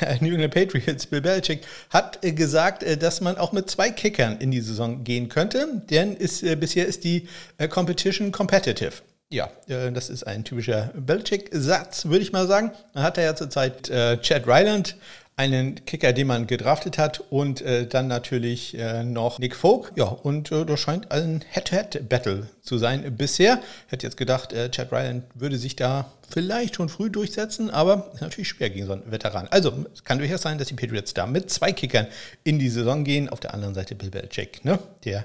Der 0.00 0.16
New 0.20 0.32
England 0.32 0.54
Patriots, 0.54 1.06
Bill 1.06 1.20
Belichick, 1.20 1.62
hat 1.90 2.24
äh, 2.24 2.32
gesagt, 2.32 2.82
äh, 2.82 2.96
dass 2.96 3.20
man 3.20 3.38
auch 3.38 3.52
mit 3.52 3.68
zwei 3.68 3.90
Kickern 3.90 4.38
in 4.38 4.50
die 4.50 4.60
Saison 4.60 5.02
gehen 5.02 5.28
könnte. 5.28 5.82
Denn 5.90 6.14
ist, 6.14 6.42
äh, 6.42 6.54
bisher 6.54 6.86
ist 6.86 7.04
die 7.04 7.28
äh, 7.58 7.66
Competition 7.66 8.30
competitive. 8.30 9.02
Ja, 9.32 9.48
äh, 9.68 9.92
das 9.92 10.10
ist 10.10 10.24
ein 10.24 10.42
typischer 10.44 10.90
Belichick-Satz, 10.94 12.06
würde 12.06 12.22
ich 12.22 12.32
mal 12.32 12.48
sagen. 12.48 12.72
Man 12.94 13.04
hat 13.04 13.16
ja 13.16 13.36
zurzeit 13.36 13.88
äh, 13.88 14.18
Chad 14.20 14.46
Ryland 14.46 14.96
einen 15.40 15.86
Kicker, 15.86 16.12
den 16.12 16.26
man 16.26 16.46
gedraftet 16.46 16.98
hat 16.98 17.24
und 17.30 17.62
äh, 17.62 17.86
dann 17.86 18.08
natürlich 18.08 18.76
äh, 18.78 19.04
noch 19.04 19.38
Nick 19.38 19.56
Folk. 19.56 19.92
Ja, 19.96 20.04
und 20.04 20.52
äh, 20.52 20.66
das 20.66 20.80
scheint 20.80 21.10
ein 21.10 21.42
Head-to-Head-Battle 21.50 22.46
zu 22.60 22.76
sein 22.76 23.16
bisher. 23.16 23.60
Ich 23.86 23.92
hätte 23.92 24.06
jetzt 24.06 24.18
gedacht, 24.18 24.52
äh, 24.52 24.70
Chad 24.70 24.92
Ryan 24.92 25.22
würde 25.34 25.56
sich 25.56 25.76
da 25.76 26.12
vielleicht 26.30 26.76
schon 26.76 26.88
früh 26.88 27.10
durchsetzen, 27.10 27.70
aber 27.70 28.10
ist 28.14 28.20
natürlich 28.20 28.48
schwer 28.48 28.70
gegen 28.70 28.86
so 28.86 28.92
einen 28.92 29.10
Veteran. 29.10 29.48
Also, 29.50 29.84
es 29.92 30.04
kann 30.04 30.18
durchaus 30.18 30.42
sein, 30.42 30.58
dass 30.58 30.68
die 30.68 30.74
Patriots 30.74 31.14
da 31.14 31.26
mit 31.26 31.50
zwei 31.50 31.72
Kickern 31.72 32.06
in 32.44 32.58
die 32.58 32.68
Saison 32.68 33.04
gehen. 33.04 33.28
Auf 33.28 33.40
der 33.40 33.54
anderen 33.54 33.74
Seite 33.74 33.94
Bill 33.94 34.10
Belichick, 34.10 34.64
ne? 34.64 34.78
Der 35.04 35.24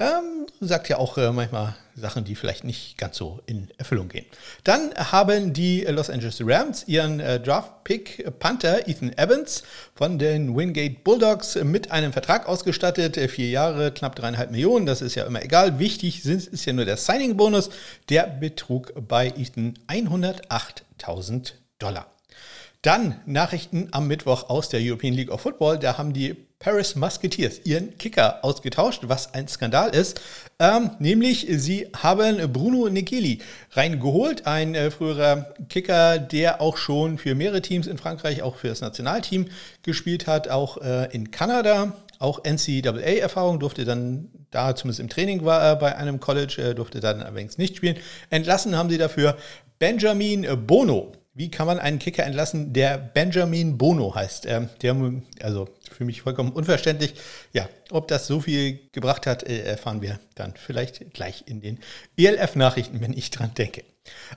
ähm, 0.00 0.46
sagt 0.60 0.88
ja 0.88 0.98
auch 0.98 1.18
äh, 1.18 1.32
manchmal 1.32 1.74
Sachen, 1.96 2.22
die 2.22 2.36
vielleicht 2.36 2.62
nicht 2.62 2.96
ganz 2.98 3.16
so 3.16 3.40
in 3.46 3.68
Erfüllung 3.78 4.08
gehen. 4.08 4.26
Dann 4.62 4.94
haben 4.94 5.52
die 5.52 5.80
Los 5.80 6.08
Angeles 6.08 6.40
Rams 6.40 6.84
ihren 6.86 7.18
äh, 7.18 7.40
Draft-Pick 7.40 8.38
Panther 8.38 8.86
Ethan 8.86 9.12
Evans 9.18 9.64
von 9.96 10.18
den 10.18 10.56
Wingate 10.56 10.96
Bulldogs 11.02 11.56
mit 11.56 11.90
einem 11.90 12.12
Vertrag 12.12 12.46
ausgestattet. 12.46 13.16
Äh, 13.16 13.26
vier 13.26 13.50
Jahre, 13.50 13.90
knapp 13.90 14.14
dreieinhalb 14.14 14.52
Millionen. 14.52 14.86
Das 14.86 15.02
ist 15.02 15.16
ja 15.16 15.24
immer 15.24 15.42
egal. 15.42 15.80
Wichtig 15.80 16.22
sind, 16.22 16.46
ist 16.46 16.64
ja 16.64 16.72
nur 16.72 16.84
der 16.84 16.96
Signing-Bonus. 16.96 17.70
Der 18.08 18.28
betrug 18.28 18.92
bei 19.08 19.32
Ethan 19.36 19.74
108.000 20.50 21.52
Dollar. 21.78 22.06
Dann 22.82 23.20
Nachrichten 23.26 23.88
am 23.90 24.06
Mittwoch 24.06 24.48
aus 24.48 24.68
der 24.68 24.80
European 24.80 25.14
League 25.14 25.30
of 25.30 25.40
Football. 25.40 25.78
Da 25.78 25.98
haben 25.98 26.12
die 26.12 26.36
Paris 26.60 26.96
Musketeers 26.96 27.60
ihren 27.64 27.96
Kicker 27.98 28.44
ausgetauscht, 28.44 29.02
was 29.06 29.34
ein 29.34 29.46
Skandal 29.48 29.94
ist. 29.94 30.20
Ähm, 30.58 30.90
nämlich, 30.98 31.46
sie 31.48 31.88
haben 31.96 32.52
Bruno 32.52 32.88
Negeli 32.88 33.40
reingeholt, 33.72 34.46
ein 34.46 34.74
äh, 34.74 34.90
früherer 34.90 35.54
Kicker, 35.68 36.18
der 36.18 36.60
auch 36.60 36.76
schon 36.76 37.18
für 37.18 37.34
mehrere 37.34 37.62
Teams 37.62 37.86
in 37.86 37.98
Frankreich, 37.98 38.42
auch 38.42 38.56
für 38.56 38.68
das 38.68 38.80
Nationalteam 38.80 39.46
gespielt 39.82 40.26
hat, 40.26 40.48
auch 40.48 40.78
äh, 40.78 41.08
in 41.12 41.30
Kanada, 41.30 41.94
auch 42.18 42.42
NCAA-Erfahrung, 42.42 43.60
durfte 43.60 43.84
dann 43.84 44.28
da 44.50 44.74
zumindest 44.74 45.00
im 45.00 45.08
Training 45.08 45.44
war 45.44 45.62
er 45.62 45.76
bei 45.76 45.94
einem 45.96 46.20
College, 46.20 46.70
äh, 46.70 46.74
durfte 46.74 47.00
dann 47.00 47.22
allerdings 47.22 47.58
nicht 47.58 47.76
spielen. 47.76 47.96
Entlassen 48.30 48.76
haben 48.76 48.90
sie 48.90 48.98
dafür 48.98 49.36
Benjamin 49.78 50.46
Bono. 50.66 51.12
Wie 51.34 51.50
kann 51.52 51.68
man 51.68 51.78
einen 51.78 52.00
Kicker 52.00 52.24
entlassen, 52.24 52.72
der 52.72 52.98
Benjamin 52.98 53.78
Bono 53.78 54.12
heißt? 54.12 54.46
Ähm, 54.46 54.68
der, 54.82 54.96
also 55.40 55.68
für 55.92 56.04
mich 56.04 56.22
vollkommen 56.22 56.50
unverständlich. 56.50 57.14
Ja, 57.52 57.68
ob 57.90 58.08
das 58.08 58.26
so 58.26 58.40
viel 58.40 58.80
gebracht 58.90 59.26
hat, 59.26 59.44
äh, 59.44 59.60
erfahren 59.62 60.02
wir 60.02 60.18
dann 60.34 60.54
vielleicht 60.56 61.14
gleich 61.14 61.44
in 61.46 61.60
den 61.60 61.78
ELF-Nachrichten, 62.16 63.00
wenn 63.00 63.12
ich 63.12 63.30
dran 63.30 63.52
denke. 63.56 63.84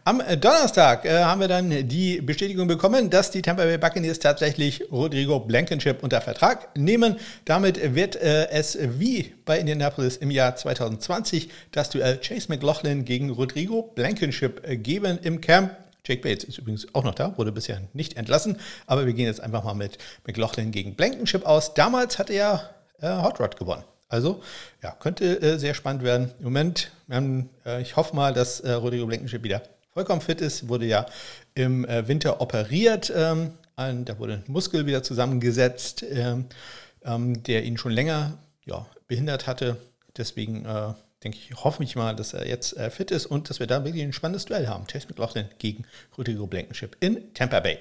Am 0.03 0.21
äh, 0.21 0.37
Donnerstag 0.37 1.05
äh, 1.05 1.23
haben 1.23 1.41
wir 1.41 1.47
dann 1.47 1.87
die 1.87 2.21
Bestätigung 2.21 2.67
bekommen, 2.67 3.09
dass 3.09 3.31
die 3.31 3.41
Tampa 3.41 3.63
Bay 3.63 3.77
Buccaneers 3.77 4.19
tatsächlich 4.19 4.83
Rodrigo 4.91 5.39
Blankenship 5.39 6.03
unter 6.03 6.21
Vertrag 6.21 6.75
nehmen. 6.77 7.17
Damit 7.45 7.95
wird 7.95 8.15
äh, 8.15 8.49
es 8.49 8.77
wie 8.81 9.33
bei 9.45 9.59
Indianapolis 9.59 10.17
im 10.17 10.31
Jahr 10.31 10.55
2020 10.55 11.49
das 11.71 11.89
Duell 11.89 12.17
Chase 12.17 12.47
McLaughlin 12.49 13.05
gegen 13.05 13.29
Rodrigo 13.29 13.83
Blankenship 13.95 14.67
äh, 14.67 14.77
geben 14.77 15.19
im 15.21 15.41
Camp. 15.41 15.75
Jake 16.05 16.21
Bates 16.21 16.43
ist 16.43 16.57
übrigens 16.57 16.87
auch 16.95 17.03
noch 17.03 17.13
da, 17.13 17.37
wurde 17.37 17.51
bisher 17.51 17.81
nicht 17.93 18.17
entlassen. 18.17 18.57
Aber 18.87 19.05
wir 19.05 19.13
gehen 19.13 19.27
jetzt 19.27 19.41
einfach 19.41 19.63
mal 19.63 19.75
mit 19.75 19.97
McLaughlin 20.25 20.71
gegen 20.71 20.95
Blankenship 20.95 21.45
aus. 21.45 21.73
Damals 21.73 22.17
hat 22.17 22.29
er 22.29 22.71
äh, 23.01 23.07
Hot 23.21 23.39
Rod 23.39 23.57
gewonnen. 23.57 23.83
Also, 24.11 24.41
ja, 24.83 24.91
könnte 24.91 25.41
äh, 25.41 25.57
sehr 25.57 25.73
spannend 25.73 26.03
werden. 26.03 26.31
Im 26.39 26.45
Moment, 26.45 26.91
ähm, 27.09 27.49
äh, 27.65 27.81
ich 27.81 27.95
hoffe 27.95 28.15
mal, 28.15 28.33
dass 28.33 28.59
äh, 28.59 28.71
Rodrigo 28.71 29.05
Blankenship 29.05 29.43
wieder 29.43 29.63
vollkommen 29.93 30.21
fit 30.21 30.41
ist. 30.41 30.67
Wurde 30.67 30.85
ja 30.85 31.05
im 31.55 31.85
äh, 31.85 32.07
Winter 32.07 32.41
operiert. 32.41 33.11
Ähm, 33.15 33.51
da 33.77 34.19
wurde 34.19 34.33
ein 34.33 34.43
Muskel 34.45 34.85
wieder 34.85 35.01
zusammengesetzt. 35.01 36.05
Ähm, 36.07 36.45
ähm, 37.03 37.43
der 37.43 37.63
ihn 37.63 37.77
schon 37.77 37.91
länger 37.91 38.37
ja, 38.65 38.85
behindert 39.07 39.47
hatte. 39.47 39.77
Deswegen 40.17 40.65
äh, 40.65 40.93
denke 41.23 41.37
ich, 41.37 41.63
hoffe 41.63 41.83
ich 41.83 41.95
mal, 41.95 42.15
dass 42.15 42.33
er 42.33 42.47
jetzt 42.47 42.75
äh, 42.77 42.89
fit 42.89 43.11
ist 43.11 43.25
und 43.27 43.49
dass 43.49 43.59
wir 43.59 43.67
da 43.67 43.83
wirklich 43.85 44.03
ein 44.03 44.13
spannendes 44.13 44.45
Duell 44.45 44.67
haben. 44.67 44.87
Chase 44.87 45.07
McLaughlin 45.07 45.45
gegen 45.59 45.85
Rodrigo 46.17 46.47
Blankenship 46.47 46.97
in 46.99 47.33
Tampa 47.33 47.59
Bay. 47.59 47.77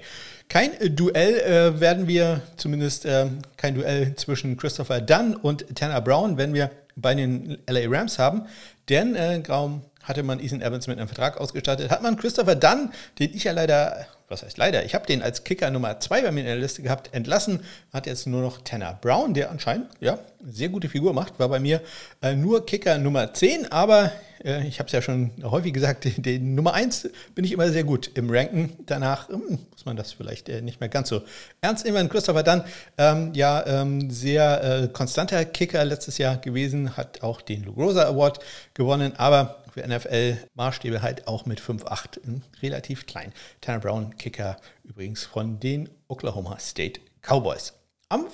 Kein 0.47 0.73
äh, 0.79 0.89
Duell 0.89 1.39
äh, 1.39 1.79
werden 1.79 2.07
wir, 2.07 2.41
zumindest 2.57 3.05
äh, 3.05 3.27
kein 3.57 3.75
Duell 3.75 4.15
zwischen 4.15 4.57
Christopher 4.57 5.01
Dunn 5.01 5.35
und 5.35 5.75
Tanner 5.75 6.01
Brown, 6.01 6.37
wenn 6.37 6.53
wir 6.53 6.69
bei 6.95 7.15
den 7.15 7.57
LA 7.67 7.81
Rams 7.87 8.19
haben, 8.19 8.47
denn 8.89 9.15
äh, 9.15 9.41
kaum 9.41 9.81
hatte 10.03 10.23
man 10.23 10.39
Ethan 10.39 10.61
Evans 10.61 10.87
mit 10.87 10.97
einem 10.97 11.07
Vertrag 11.07 11.37
ausgestattet, 11.37 11.91
hat 11.91 12.01
man 12.01 12.17
Christopher 12.17 12.55
Dunn, 12.55 12.91
den 13.19 13.33
ich 13.33 13.43
ja 13.43 13.51
leider 13.51 14.07
was 14.31 14.43
heißt 14.43 14.57
leider, 14.57 14.85
ich 14.85 14.95
habe 14.95 15.05
den 15.05 15.21
als 15.21 15.43
Kicker 15.43 15.69
Nummer 15.69 15.99
2 15.99 16.21
bei 16.21 16.31
mir 16.31 16.39
in 16.39 16.45
der 16.45 16.55
Liste 16.55 16.81
gehabt, 16.81 17.13
entlassen, 17.13 17.59
hat 17.91 18.07
jetzt 18.07 18.25
nur 18.25 18.41
noch 18.41 18.61
Tanner 18.61 18.97
Brown, 19.01 19.33
der 19.33 19.51
anscheinend, 19.51 19.87
ja, 19.99 20.19
sehr 20.43 20.69
gute 20.69 20.87
Figur 20.87 21.13
macht, 21.13 21.37
war 21.37 21.49
bei 21.49 21.59
mir 21.59 21.81
äh, 22.21 22.33
nur 22.33 22.65
Kicker 22.65 22.97
Nummer 22.97 23.33
10, 23.33 23.71
aber 23.73 24.11
äh, 24.43 24.65
ich 24.67 24.79
habe 24.79 24.87
es 24.87 24.93
ja 24.93 25.01
schon 25.01 25.31
häufig 25.43 25.73
gesagt, 25.73 26.05
den, 26.05 26.21
den, 26.23 26.55
Nummer 26.55 26.73
1 26.73 27.09
bin 27.35 27.45
ich 27.45 27.51
immer 27.51 27.69
sehr 27.69 27.83
gut 27.83 28.11
im 28.15 28.29
Ranken. 28.29 28.73
Danach 28.85 29.29
hm, 29.29 29.59
muss 29.71 29.85
man 29.85 29.95
das 29.95 30.13
vielleicht 30.13 30.49
äh, 30.49 30.61
nicht 30.61 30.79
mehr 30.79 30.89
ganz 30.89 31.09
so 31.09 31.21
ernst 31.61 31.85
nehmen. 31.85 32.09
Christopher 32.09 32.43
dann, 32.43 32.63
ähm, 32.97 33.31
ja, 33.33 33.65
ähm, 33.65 34.09
sehr 34.09 34.63
äh, 34.63 34.87
konstanter 34.87 35.43
Kicker 35.45 35.83
letztes 35.85 36.17
Jahr 36.17 36.37
gewesen, 36.37 36.97
hat 36.97 37.21
auch 37.21 37.41
den 37.41 37.63
Lugrosa 37.63 38.07
Award 38.07 38.39
gewonnen, 38.73 39.13
aber 39.17 39.60
für 39.71 39.81
NFL-Maßstäbe 39.87 41.01
halt 41.01 41.27
auch 41.27 41.45
mit 41.45 41.61
5-8 41.61 42.41
relativ 42.61 43.05
klein. 43.05 43.33
Tanner 43.61 43.79
Brown, 43.79 44.17
Kicker 44.17 44.57
übrigens 44.83 45.23
von 45.23 45.59
den 45.59 45.89
Oklahoma 46.07 46.59
State 46.59 47.01
Cowboys. 47.21 47.73
Am 48.09 48.25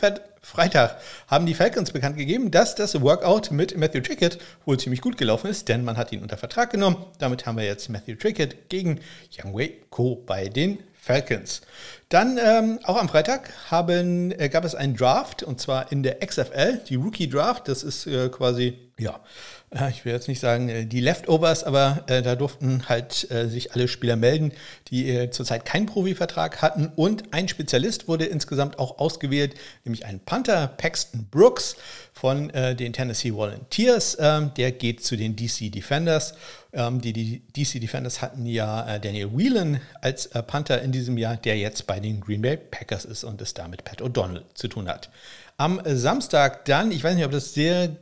Freitag 0.41 0.99
haben 1.27 1.45
die 1.45 1.53
Falcons 1.53 1.91
bekannt 1.91 2.17
gegeben, 2.17 2.49
dass 2.49 2.73
das 2.73 2.99
Workout 2.99 3.51
mit 3.51 3.77
Matthew 3.77 4.01
Trickett 4.01 4.39
wohl 4.65 4.79
ziemlich 4.79 5.01
gut 5.01 5.17
gelaufen 5.17 5.51
ist, 5.51 5.69
denn 5.69 5.83
man 5.83 5.97
hat 5.97 6.11
ihn 6.11 6.23
unter 6.23 6.35
Vertrag 6.35 6.71
genommen. 6.71 7.05
Damit 7.19 7.45
haben 7.45 7.57
wir 7.57 7.65
jetzt 7.65 7.87
Matthew 7.87 8.15
Trickett 8.15 8.69
gegen 8.69 8.99
Youngway 9.37 9.77
Co. 9.91 10.15
bei 10.15 10.49
den 10.49 10.79
Falcons. 10.99 11.61
Dann 12.09 12.39
ähm, 12.43 12.79
auch 12.83 12.97
am 12.97 13.07
Freitag 13.07 13.51
haben, 13.69 14.31
äh, 14.31 14.49
gab 14.49 14.65
es 14.65 14.73
einen 14.73 14.95
Draft 14.95 15.43
und 15.43 15.61
zwar 15.61 15.91
in 15.91 16.01
der 16.01 16.25
XFL, 16.25 16.81
die 16.89 16.95
Rookie 16.95 17.29
Draft. 17.29 17.67
Das 17.67 17.83
ist 17.83 18.07
äh, 18.07 18.29
quasi, 18.29 18.91
ja, 18.97 19.19
ich 19.89 20.05
will 20.05 20.13
jetzt 20.13 20.29
nicht 20.29 20.39
sagen 20.39 20.69
äh, 20.69 20.85
die 20.85 21.01
Leftovers, 21.01 21.65
aber 21.65 22.05
äh, 22.07 22.21
da 22.21 22.35
durften 22.35 22.87
halt 22.87 23.29
äh, 23.31 23.47
sich 23.47 23.73
alle 23.73 23.89
Spieler 23.89 24.15
melden, 24.15 24.53
die 24.87 25.09
äh, 25.09 25.29
zurzeit 25.29 25.65
keinen 25.65 25.87
Profivertrag 25.87 26.61
hatten. 26.61 26.91
Und 26.95 27.33
ein 27.33 27.49
Spezialist 27.49 28.07
wurde 28.07 28.25
insgesamt 28.25 28.79
auch 28.79 28.99
ausgewählt, 28.99 29.55
nämlich 29.83 30.05
ein 30.05 30.21
Panther, 30.21 30.67
Paxton 30.67 31.27
Brooks 31.29 31.75
von 32.13 32.49
äh, 32.51 32.75
den 32.75 32.93
Tennessee 32.93 33.33
Volunteers. 33.33 34.15
Ähm, 34.21 34.51
der 34.55 34.71
geht 34.71 35.03
zu 35.03 35.17
den 35.17 35.35
DC 35.35 35.69
Defenders. 35.69 36.35
Ähm, 36.71 37.01
die, 37.01 37.11
die, 37.11 37.41
DC 37.51 37.81
Defenders 37.81 38.21
hatten 38.21 38.45
ja 38.45 38.95
äh, 38.95 38.99
Daniel 39.01 39.31
Whelan 39.35 39.81
als 40.01 40.29
Panther 40.29 40.81
in 40.81 40.93
diesem 40.93 41.17
Jahr, 41.17 41.35
der 41.35 41.57
jetzt 41.57 41.87
bei 41.87 41.99
den 41.99 42.21
Green 42.21 42.41
Bay 42.41 42.55
Packers 42.55 43.03
ist 43.03 43.25
und 43.25 43.41
es 43.41 43.53
damit 43.53 43.83
Pat 43.83 44.01
O'Donnell 44.01 44.43
zu 44.53 44.69
tun 44.69 44.87
hat. 44.87 45.09
Am 45.57 45.81
Samstag 45.85 46.63
dann, 46.65 46.91
ich 46.91 47.03
weiß 47.03 47.15
nicht, 47.15 47.25
ob 47.25 47.31
das 47.31 47.53
sehr 47.53 47.97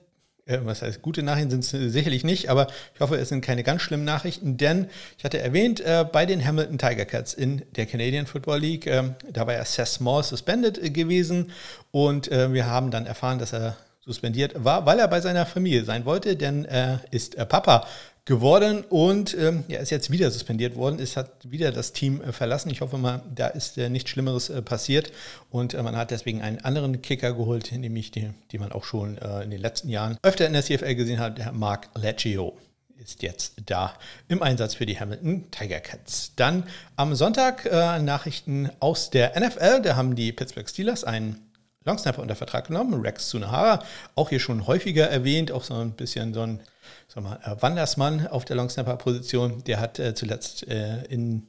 was 0.47 0.83
heißt, 0.83 1.01
gute 1.01 1.23
Nachrichten 1.23 1.49
sind 1.49 1.63
es 1.63 1.93
sicherlich 1.93 2.23
nicht, 2.23 2.49
aber 2.49 2.67
ich 2.93 2.99
hoffe, 2.99 3.15
es 3.15 3.29
sind 3.29 3.41
keine 3.41 3.63
ganz 3.63 3.81
schlimmen 3.81 4.03
Nachrichten, 4.03 4.57
denn 4.57 4.89
ich 5.17 5.23
hatte 5.23 5.39
erwähnt, 5.39 5.81
äh, 5.81 6.05
bei 6.09 6.27
den 6.27 6.45
Hamilton 6.45 6.77
Tiger 6.77 7.05
Cats 7.05 7.33
in 7.33 7.63
der 7.75 7.87
Canadian 7.87 8.27
Football 8.27 8.59
League, 8.59 8.85
äh, 8.85 9.03
da 9.31 9.47
war 9.47 9.55
ja 9.55 9.65
Seth 9.65 9.87
Small 9.87 10.23
suspended 10.23 10.77
äh, 10.77 10.91
gewesen 10.91 11.51
und 11.89 12.31
äh, 12.31 12.53
wir 12.53 12.67
haben 12.67 12.91
dann 12.91 13.07
erfahren, 13.07 13.39
dass 13.39 13.53
er 13.53 13.75
suspendiert 14.01 14.63
war, 14.63 14.85
weil 14.85 14.99
er 14.99 15.07
bei 15.07 15.19
seiner 15.19 15.47
Familie 15.47 15.83
sein 15.83 16.05
wollte, 16.05 16.35
denn 16.35 16.63
er 16.65 17.01
ist 17.09 17.35
äh, 17.35 17.45
Papa 17.47 17.87
geworden 18.25 18.83
und 18.89 19.37
ähm, 19.37 19.63
ja, 19.67 19.79
ist 19.79 19.91
jetzt 19.91 20.11
wieder 20.11 20.31
suspendiert 20.31 20.75
worden. 20.75 20.99
Es 20.99 21.15
hat 21.15 21.29
wieder 21.49 21.71
das 21.71 21.93
Team 21.93 22.21
äh, 22.21 22.31
verlassen. 22.31 22.71
Ich 22.71 22.81
hoffe 22.81 22.97
mal, 22.97 23.21
da 23.33 23.47
ist 23.47 23.77
äh, 23.77 23.87
nichts 23.87 24.09
Schlimmeres 24.09 24.49
äh, 24.49 24.63
passiert 24.63 25.11
und 25.51 25.75
äh, 25.75 25.83
man 25.83 25.95
hat 25.95 26.09
deswegen 26.09 26.41
einen 26.41 26.59
anderen 26.59 27.01
Kicker 27.03 27.33
geholt, 27.33 27.71
nämlich 27.71 28.09
den, 28.09 28.33
den 28.51 28.61
man 28.61 28.71
auch 28.71 28.83
schon 28.83 29.19
äh, 29.19 29.43
in 29.43 29.51
den 29.51 29.61
letzten 29.61 29.89
Jahren 29.89 30.17
öfter 30.23 30.47
in 30.47 30.53
der 30.53 30.63
CFL 30.63 30.95
gesehen 30.95 31.19
hat, 31.19 31.37
der 31.37 31.51
Mark 31.51 31.89
Leggio 31.95 32.57
ist 32.97 33.21
jetzt 33.21 33.53
da 33.65 33.93
im 34.27 34.41
Einsatz 34.41 34.73
für 34.73 34.85
die 34.87 34.99
Hamilton 34.99 35.51
Tiger 35.51 35.79
Cats. 35.79 36.31
Dann 36.35 36.63
am 36.95 37.13
Sonntag 37.13 37.65
äh, 37.65 37.99
Nachrichten 37.99 38.71
aus 38.79 39.11
der 39.11 39.39
NFL. 39.39 39.81
Da 39.83 39.95
haben 39.95 40.15
die 40.15 40.31
Pittsburgh 40.31 40.67
Steelers 40.67 41.03
einen 41.03 41.51
Longsnapper 41.83 42.21
unter 42.21 42.35
Vertrag 42.35 42.67
genommen, 42.67 42.99
Rex 43.01 43.29
Tsunahara, 43.29 43.83
auch 44.15 44.29
hier 44.29 44.39
schon 44.39 44.65
häufiger 44.65 45.07
erwähnt, 45.07 45.51
auch 45.51 45.63
so 45.63 45.75
ein 45.75 45.91
bisschen 45.91 46.33
so 46.33 46.41
ein 46.41 46.61
sag 47.07 47.23
mal, 47.23 47.39
äh, 47.43 47.61
Wandersmann 47.61 48.27
auf 48.27 48.45
der 48.45 48.55
Longsnapper-Position. 48.55 49.63
Der 49.65 49.79
hat 49.79 49.99
äh, 49.99 50.13
zuletzt 50.15 50.67
äh, 50.67 51.03
in 51.05 51.47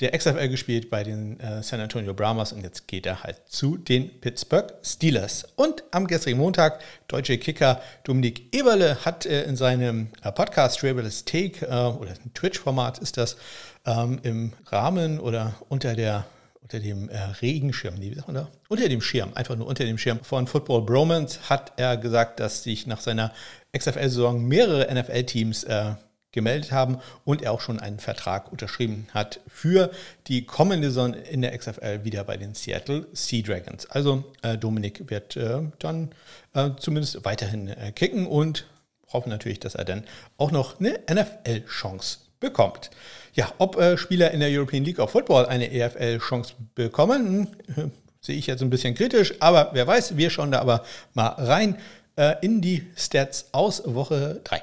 der 0.00 0.10
XFL 0.10 0.48
gespielt 0.48 0.90
bei 0.90 1.04
den 1.04 1.38
äh, 1.38 1.62
San 1.62 1.80
Antonio 1.80 2.14
Brahmas 2.14 2.52
und 2.52 2.62
jetzt 2.62 2.88
geht 2.88 3.06
er 3.06 3.22
halt 3.22 3.42
zu 3.46 3.76
den 3.76 4.20
Pittsburgh 4.20 4.72
Steelers. 4.82 5.46
Und 5.54 5.84
am 5.92 6.08
gestrigen 6.08 6.38
Montag, 6.38 6.80
deutsche 7.06 7.38
Kicker 7.38 7.80
Dominik 8.02 8.52
Eberle 8.52 9.04
hat 9.04 9.24
äh, 9.24 9.44
in 9.44 9.56
seinem 9.56 10.08
äh, 10.22 10.32
Podcast 10.32 10.80
Travelers 10.80 11.24
Take 11.24 11.64
oder 11.66 12.10
ein 12.10 12.34
Twitch-Format 12.34 12.98
ist 12.98 13.16
das 13.16 13.36
ähm, 13.86 14.18
im 14.24 14.52
Rahmen 14.66 15.20
oder 15.20 15.54
unter 15.68 15.94
der 15.94 16.26
unter 16.64 16.80
dem 16.80 17.10
äh, 17.10 17.18
Regenschirm, 17.42 18.00
wie 18.00 18.14
sagt 18.14 18.26
man 18.26 18.36
da? 18.36 18.48
Unter 18.68 18.88
dem 18.88 19.02
Schirm, 19.02 19.32
einfach 19.34 19.54
nur 19.54 19.66
unter 19.66 19.84
dem 19.84 19.98
Schirm 19.98 20.20
von 20.24 20.46
Football 20.46 20.82
Bromance 20.82 21.38
hat 21.50 21.74
er 21.76 21.98
gesagt, 21.98 22.40
dass 22.40 22.62
sich 22.62 22.86
nach 22.86 23.00
seiner 23.00 23.32
XFL-Saison 23.76 24.42
mehrere 24.42 24.92
NFL-Teams 24.92 25.64
äh, 25.64 25.92
gemeldet 26.32 26.72
haben 26.72 26.98
und 27.24 27.42
er 27.42 27.52
auch 27.52 27.60
schon 27.60 27.78
einen 27.78 27.98
Vertrag 27.98 28.50
unterschrieben 28.50 29.06
hat 29.12 29.40
für 29.46 29.90
die 30.26 30.46
kommende 30.46 30.88
Saison 30.88 31.12
in 31.12 31.42
der 31.42 31.56
XFL 31.56 32.02
wieder 32.02 32.24
bei 32.24 32.38
den 32.38 32.54
Seattle 32.54 33.06
Sea 33.12 33.42
Dragons. 33.42 33.86
Also 33.86 34.24
äh, 34.42 34.56
Dominik 34.56 35.10
wird 35.10 35.36
äh, 35.36 35.60
dann 35.78 36.12
äh, 36.54 36.70
zumindest 36.78 37.26
weiterhin 37.26 37.68
äh, 37.68 37.92
kicken 37.92 38.26
und 38.26 38.66
hoffen 39.12 39.28
natürlich, 39.28 39.60
dass 39.60 39.74
er 39.74 39.84
dann 39.84 40.04
auch 40.38 40.50
noch 40.50 40.80
eine 40.80 40.98
NFL-Chance 41.08 42.23
bekommt. 42.44 42.90
Ja, 43.34 43.52
ob 43.58 43.76
äh, 43.76 43.96
Spieler 43.96 44.30
in 44.30 44.40
der 44.40 44.48
European 44.50 44.84
League 44.84 45.00
of 45.00 45.10
Football 45.10 45.46
eine 45.46 45.72
EFL-Chance 45.72 46.54
bekommen, 46.74 47.48
hm, 47.74 47.90
sehe 48.20 48.36
ich 48.36 48.46
jetzt 48.46 48.62
ein 48.62 48.70
bisschen 48.70 48.94
kritisch, 48.94 49.34
aber 49.40 49.70
wer 49.72 49.86
weiß, 49.86 50.16
wir 50.16 50.30
schauen 50.30 50.52
da 50.52 50.60
aber 50.60 50.84
mal 51.14 51.28
rein 51.28 51.76
äh, 52.16 52.34
in 52.42 52.60
die 52.60 52.86
Stats 52.96 53.48
aus 53.52 53.82
Woche 53.84 54.40
3. 54.44 54.62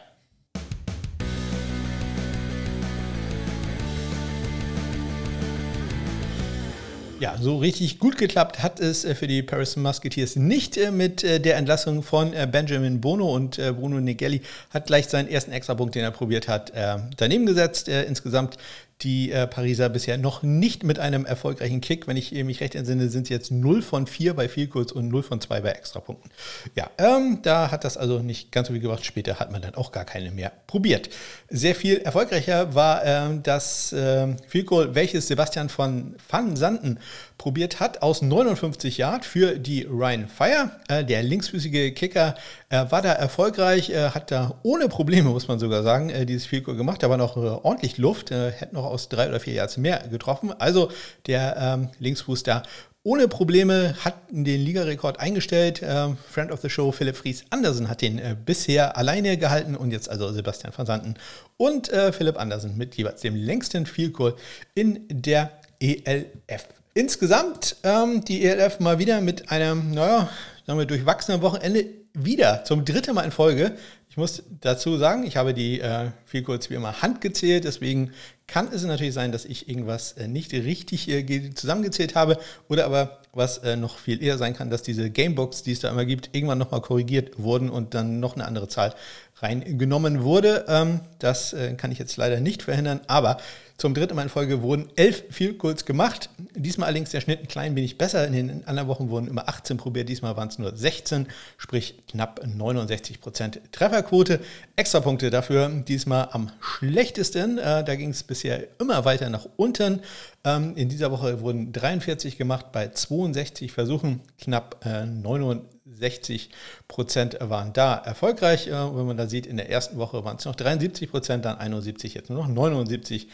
Ja, 7.22 7.38
so 7.40 7.60
richtig 7.60 8.00
gut 8.00 8.18
geklappt 8.18 8.64
hat 8.64 8.80
es 8.80 9.06
äh, 9.06 9.14
für 9.14 9.28
die 9.28 9.44
Paris 9.44 9.76
Musketeers 9.76 10.38
nicht 10.38 10.76
äh, 10.76 10.90
mit 10.90 11.24
äh, 11.24 11.40
der 11.40 11.56
Entlassung 11.58 12.02
von 12.02 12.34
Benjamin 12.52 13.00
Bono 13.00 13.32
und 13.32 13.58
Bruno 13.58 14.00
Negelli 14.00 14.42
hat 14.72 14.88
gleich 14.88 15.06
seinen 15.06 15.28
ersten 15.28 15.52
Extrapunkt, 15.52 15.94
den 15.94 16.04
er 16.04 16.10
probiert 16.10 16.48
hat, 16.48 16.72
daneben 17.18 17.46
gesetzt. 17.46 17.88
Insgesamt 17.88 18.58
die 19.04 19.32
äh, 19.32 19.48
Pariser 19.48 19.90
bisher 19.90 20.18
noch 20.18 20.44
nicht 20.44 20.84
mit 20.84 21.00
einem 21.00 21.26
erfolgreichen 21.26 21.82
Kick. 21.82 22.08
Wenn 22.08 22.18
ich 22.18 22.32
mich 22.32 22.62
recht 22.62 22.76
entsinne, 22.76 23.10
sind 23.10 23.28
sie 23.28 23.34
jetzt 23.34 23.52
0 23.52 23.82
von 23.82 24.08
4 24.08 24.34
bei 24.36 24.48
Vielkurs 24.48 24.92
und 24.92 25.10
0 25.10 25.24
von 25.24 25.42
2 25.42 25.62
bei 25.62 25.72
Extrapunkten. 25.72 26.32
Ja, 26.76 26.90
ähm, 26.98 27.40
da 27.42 27.72
hat 27.72 27.84
das 27.84 27.98
also 27.98 28.20
nicht 28.20 28.52
ganz 28.52 28.68
so 28.68 28.74
viel 28.74 28.82
gemacht. 28.82 29.06
Später 29.06 29.40
hat 29.40 29.52
man 29.52 29.62
dann 29.62 29.76
auch 29.76 29.92
gar 29.92 30.06
keine 30.06 30.32
mehr 30.32 30.52
probiert. 30.68 31.10
Sehr 31.50 31.76
viel 31.76 31.98
erfolgreicher 31.98 32.76
war 32.76 33.04
ähm, 33.04 33.44
das 33.44 33.92
äh, 33.94 34.36
Vielkohl, 34.48 34.96
welches 34.96 35.28
Sebastian 35.28 35.70
von 35.70 36.16
Van 36.30 36.56
Sanden 36.56 37.00
probiert 37.42 37.80
hat, 37.80 38.04
aus 38.04 38.22
59 38.22 39.00
Yard 39.00 39.26
für 39.26 39.58
die 39.58 39.82
Ryan 39.82 40.28
Fire. 40.28 40.70
Äh, 40.88 41.04
der 41.04 41.24
linksfüßige 41.24 41.92
Kicker 41.96 42.36
äh, 42.70 42.86
war 42.92 43.02
da 43.02 43.14
erfolgreich, 43.14 43.90
äh, 43.90 44.12
hat 44.12 44.30
da 44.30 44.60
ohne 44.62 44.88
Probleme, 44.90 45.30
muss 45.32 45.48
man 45.48 45.58
sogar 45.58 45.82
sagen, 45.82 46.12
äh, 46.12 46.28
dieses 46.28 46.46
Field 46.46 46.66
gemacht. 46.66 47.02
Da 47.02 47.10
war 47.10 47.18
noch 47.18 47.38
äh, 47.38 47.40
ordentlich 47.40 47.98
Luft, 47.98 48.30
äh, 48.30 48.52
hätte 48.52 48.76
noch 48.76 48.86
aus 48.86 49.10
drei 49.10 49.28
oder 49.28 49.40
vier 49.40 49.56
Yards 49.56 49.78
mehr 49.78 50.04
getroffen. 50.12 50.54
Also 50.60 50.92
der 51.26 51.58
ähm, 51.58 51.90
Linksfuß 51.98 52.44
da 52.44 52.62
ohne 53.02 53.28
Probleme 53.28 53.96
hat 54.06 54.18
den 54.30 54.62
Ligarekord 54.62 55.20
eingestellt. 55.20 55.82
Äh, 55.82 56.10
Friend 56.30 56.52
of 56.52 56.62
the 56.62 56.70
Show 56.70 56.92
Philipp 56.92 57.16
Fries 57.16 57.46
Andersen 57.50 57.90
hat 57.90 58.04
den 58.04 58.22
bisher 58.46 58.98
alleine 58.98 59.36
gehalten 59.38 59.76
und 59.76 59.90
jetzt 59.90 60.12
also 60.12 60.32
Sebastian 60.32 60.74
van 60.78 60.86
Santen 60.86 61.16
und 61.58 61.88
Philipp 61.88 62.40
Andersen 62.40 62.78
mit 62.78 62.96
jeweils 62.96 63.22
dem 63.22 63.36
längsten 63.36 63.88
Field 63.88 64.14
Goal 64.14 64.36
in 64.76 65.08
der 65.10 65.52
ELF. 65.80 66.68
Insgesamt 66.94 67.78
ähm, 67.84 68.26
die 68.26 68.44
ELF 68.44 68.82
mal 68.82 69.00
wieder 69.00 69.22
mit 69.22 69.50
einem, 69.50 69.92
naja, 69.92 70.30
sagen 70.68 70.78
wir, 70.78 70.86
durchwachsenen 70.86 71.42
Wochenende 71.42 71.86
wieder 72.14 72.66
zum 72.66 72.84
dritten 72.84 73.16
Mal 73.16 73.24
in 73.24 73.32
Folge. 73.32 73.78
Ich 74.10 74.18
muss 74.18 74.44
dazu 74.60 74.98
sagen, 74.98 75.26
ich 75.26 75.38
habe 75.38 75.54
die 75.54 75.80
äh, 75.80 76.10
viel 76.26 76.44
kurz 76.44 76.70
wie 76.70 76.74
immer 76.74 77.02
handgezählt, 77.02 77.64
deswegen 77.64 78.12
kann 78.46 78.68
es 78.74 78.84
natürlich 78.84 79.14
sein, 79.14 79.32
dass 79.32 79.46
ich 79.46 79.70
irgendwas 79.70 80.12
äh, 80.14 80.28
nicht 80.28 80.52
richtig 80.52 81.08
äh, 81.08 81.54
zusammengezählt 81.54 82.16
habe 82.16 82.38
oder 82.68 82.86
aber 82.86 83.20
was 83.32 83.60
äh, 83.60 83.78
noch 83.78 83.98
viel 83.98 84.22
eher 84.22 84.38
sein 84.38 84.54
kann, 84.54 84.70
dass 84.70 84.84
diese 84.84 85.10
Gamebox, 85.10 85.64
die 85.64 85.72
es 85.72 85.80
da 85.80 85.90
immer 85.90 86.04
gibt, 86.04 86.32
irgendwann 86.34 86.58
nochmal 86.58 86.82
korrigiert 86.82 87.40
wurden 87.42 87.70
und 87.70 87.94
dann 87.94 88.20
noch 88.20 88.36
eine 88.36 88.44
andere 88.44 88.68
Zahl 88.68 88.94
reingenommen 89.38 90.24
wurde. 90.24 90.66
Ähm, 90.68 91.00
das 91.20 91.54
äh, 91.54 91.76
kann 91.76 91.94
ich 91.94 92.00
jetzt 92.00 92.18
leider 92.18 92.42
nicht 92.42 92.64
verhindern, 92.64 93.00
aber 93.08 93.38
zum 93.82 93.96
dritten 93.96 94.16
Mal 94.16 94.22
in 94.22 94.30
Folge 94.30 94.62
wurden 94.62 94.90
elf 94.96 95.24
Field 95.32 95.58
Goals 95.58 95.86
gemacht. 95.86 96.30
Diesmal 96.54 96.86
allerdings 96.86 97.10
der 97.10 97.20
Schnitt 97.20 97.40
ein 97.40 97.48
klein 97.48 97.76
wenig 97.76 97.98
besser. 97.98 98.28
In 98.28 98.34
den 98.34 98.68
anderen 98.68 98.88
Wochen 98.88 99.10
wurden 99.10 99.28
immer 99.28 99.50
18 99.50 99.78
probiert, 99.78 100.08
diesmal 100.08 100.38
waren 100.38 100.50
es 100.50 100.60
nur 100.60 100.78
16, 100.78 101.26
sprich 101.58 101.96
knapp 102.08 102.42
69% 102.46 103.58
Trefferquote. 103.72 104.40
Extrapunkte 104.76 105.32
dafür 105.32 105.68
diesmal 105.68 106.30
am 106.32 106.52
schlechtesten. 106.60 107.58
Äh, 107.58 107.84
da 107.84 107.96
ging 107.96 108.12
es 108.12 108.22
bisher 108.22 108.68
immer 108.80 109.04
weiter 109.04 109.32
nach 109.32 109.48
unten. 109.58 110.02
Ähm, 110.44 110.74
in 110.76 110.88
dieser 110.88 111.10
Woche 111.10 111.42
wurden 111.42 111.74
43 111.74 112.38
gemacht 112.38 112.72
bei 112.72 112.90
62 112.90 113.72
Versuchen, 113.72 114.22
knapp 114.40 114.86
äh, 114.86 115.08
69 115.08 116.52
Prozent 116.88 117.36
waren 117.42 117.74
da 117.74 117.96
erfolgreich. 117.96 118.68
Äh, 118.68 118.74
wenn 118.74 119.08
man 119.08 119.18
da 119.18 119.26
sieht, 119.26 119.48
in 119.48 119.58
der 119.58 119.72
ersten 119.72 119.98
Woche 119.98 120.24
waren 120.24 120.38
es 120.38 120.46
noch 120.46 120.54
73 120.54 121.10
Prozent, 121.10 121.46
dann 121.46 121.58
71, 121.58 122.14
jetzt 122.14 122.30
nur 122.30 122.44
noch 122.44 122.48
79 122.48 123.28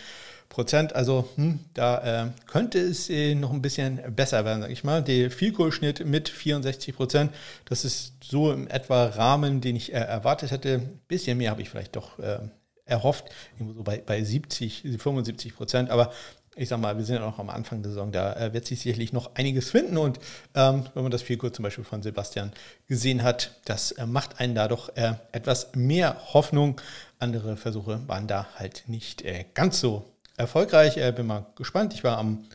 Prozent. 0.50 0.96
Also 0.96 1.28
hm, 1.36 1.60
da 1.74 2.26
äh, 2.26 2.30
könnte 2.46 2.80
es 2.80 3.10
äh, 3.10 3.36
noch 3.36 3.52
ein 3.52 3.62
bisschen 3.62 4.02
besser 4.16 4.46
werden, 4.46 4.62
sage 4.62 4.74
ich 4.74 4.84
mal. 4.84 5.04
Der 5.04 5.30
Vielkohlschnitt 5.32 6.06
mit 6.06 6.30
64 6.30 6.96
Prozent, 6.96 7.32
das 7.66 7.86
ist 7.86 8.14
so 8.24 8.52
im 8.52 8.68
etwa 8.68 9.06
Rahmen, 9.06 9.62
den 9.62 9.76
ich 9.76 9.94
äh, 9.94 9.98
erwartet 9.98 10.52
hätte. 10.52 10.76
Ein 10.76 11.00
bisschen 11.08 11.38
mehr 11.38 11.52
habe 11.52 11.62
ich 11.62 11.70
vielleicht 11.70 11.96
doch 11.96 12.18
äh, 12.20 12.40
erhofft, 12.86 13.26
irgendwo 13.56 13.74
so 13.74 13.84
bei, 13.84 14.02
bei 14.06 14.24
70, 14.24 14.84
75 14.98 15.56
Prozent. 15.56 15.90
Aber 15.90 16.12
ich 16.56 16.70
sage 16.70 16.82
mal, 16.82 16.98
wir 16.98 17.06
sind 17.06 17.18
ja 17.18 17.22
noch 17.22 17.38
am 17.38 17.50
Anfang 17.50 17.84
der 17.84 17.92
Saison, 17.92 18.12
da 18.12 18.34
äh, 18.34 18.54
wird 18.54 18.66
sich 18.66 18.80
sicherlich 18.80 19.14
noch 19.14 19.36
einiges 19.36 19.70
finden. 19.70 19.98
Und 19.98 20.18
ähm, 20.56 20.86
wenn 20.94 21.04
man 21.04 21.12
das 21.12 21.22
Vielkohl 21.22 21.52
zum 21.52 21.64
Beispiel 21.64 21.84
von 21.84 22.02
Sebastian 22.02 22.52
gesehen 22.88 23.22
hat, 23.22 23.60
das 23.66 23.92
äh, 23.92 24.08
macht 24.08 24.40
einen 24.40 24.56
da 24.56 24.68
doch 24.68 24.90
etwas 24.96 25.76
mehr 25.76 26.34
Hoffnung. 26.34 26.82
Andere 27.20 27.58
Versuche 27.58 28.02
waren 28.08 28.28
da 28.28 28.48
halt 28.56 28.86
nicht 28.88 29.24
ganz 29.54 29.80
so 29.80 30.06
erfolgreich. 30.38 30.98
Äh, 30.98 31.12
bin 31.12 31.28
mal 31.28 31.46
gespannt. 31.56 31.94
Ich 31.94 32.04
war 32.04 32.18
am 32.18 32.46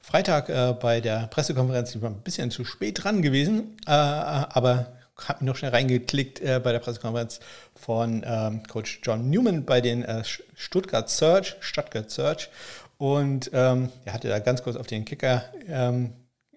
Freitag 0.00 0.48
äh, 0.48 0.74
bei 0.80 1.00
der 1.00 1.26
Pressekonferenz, 1.26 1.94
ich 1.94 2.02
war 2.02 2.10
ein 2.10 2.22
bisschen 2.22 2.50
zu 2.50 2.64
spät 2.64 3.02
dran 3.02 3.22
gewesen, 3.22 3.76
äh, 3.86 3.90
aber 3.90 4.92
habe 5.28 5.40
mich 5.40 5.48
noch 5.48 5.56
schnell 5.56 5.72
reingeklickt 5.72 6.40
äh, 6.40 6.60
bei 6.62 6.72
der 6.72 6.78
Pressekonferenz 6.78 7.40
von 7.74 8.24
ähm, 8.24 8.62
Coach 8.66 9.00
John 9.02 9.28
Newman 9.28 9.64
bei 9.66 9.82
den 9.82 10.02
äh, 10.02 10.22
Stuttgart 10.54 11.10
Search, 11.10 11.56
Stuttgart 11.60 12.10
Search 12.10 12.48
und 12.96 13.50
ähm, 13.52 13.90
er 14.06 14.14
hatte 14.14 14.28
da 14.28 14.38
ganz 14.38 14.62
kurz 14.62 14.76
auf 14.76 14.86
den 14.86 15.04
Kicker 15.04 15.44
ähm, 15.68 16.14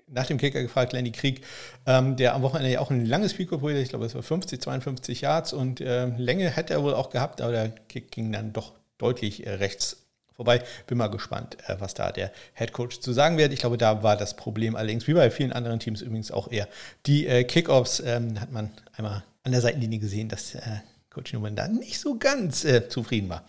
nach 0.07 0.27
dem 0.27 0.37
Kicker 0.37 0.61
gefragt, 0.61 0.93
Lenny 0.93 1.11
Krieg, 1.11 1.43
ähm, 1.87 2.15
der 2.15 2.35
am 2.35 2.43
Wochenende 2.43 2.71
ja 2.71 2.79
auch 2.79 2.91
ein 2.91 3.05
langes 3.05 3.33
Pico 3.33 3.57
probiert, 3.57 3.79
ich 3.79 3.89
glaube, 3.89 4.05
es 4.05 4.15
war 4.15 4.21
50, 4.21 4.61
52 4.61 5.21
Yards 5.21 5.53
und 5.53 5.81
äh, 5.81 6.05
Länge 6.05 6.49
hätte 6.49 6.73
er 6.73 6.83
wohl 6.83 6.93
auch 6.93 7.09
gehabt, 7.09 7.41
aber 7.41 7.51
der 7.51 7.69
Kick 7.69 8.11
ging 8.11 8.31
dann 8.31 8.53
doch 8.53 8.73
deutlich 8.97 9.45
äh, 9.45 9.55
rechts 9.55 10.02
vorbei. 10.35 10.63
Bin 10.87 10.97
mal 10.97 11.07
gespannt, 11.07 11.57
äh, 11.67 11.75
was 11.79 11.93
da 11.93 12.11
der 12.11 12.31
Head 12.53 12.73
Coach 12.73 12.99
zu 12.99 13.13
sagen 13.13 13.37
wird. 13.37 13.53
Ich 13.53 13.59
glaube, 13.59 13.77
da 13.77 14.03
war 14.03 14.17
das 14.17 14.35
Problem 14.35 14.75
allerdings, 14.75 15.07
wie 15.07 15.13
bei 15.13 15.29
vielen 15.31 15.53
anderen 15.53 15.79
Teams 15.79 16.01
übrigens 16.01 16.31
auch 16.31 16.51
eher, 16.51 16.67
die 17.05 17.27
äh, 17.27 17.43
Kickoffs 17.43 18.01
ähm, 18.05 18.39
hat 18.39 18.51
man 18.51 18.71
einmal 18.95 19.23
an 19.43 19.51
der 19.51 19.61
Seitenlinie 19.61 19.99
gesehen, 19.99 20.29
dass 20.29 20.55
äh, 20.55 20.61
Coach 21.09 21.33
Newman 21.33 21.55
da 21.55 21.67
nicht 21.67 21.99
so 21.99 22.17
ganz 22.17 22.65
äh, 22.65 22.89
zufrieden 22.89 23.29
war. 23.29 23.43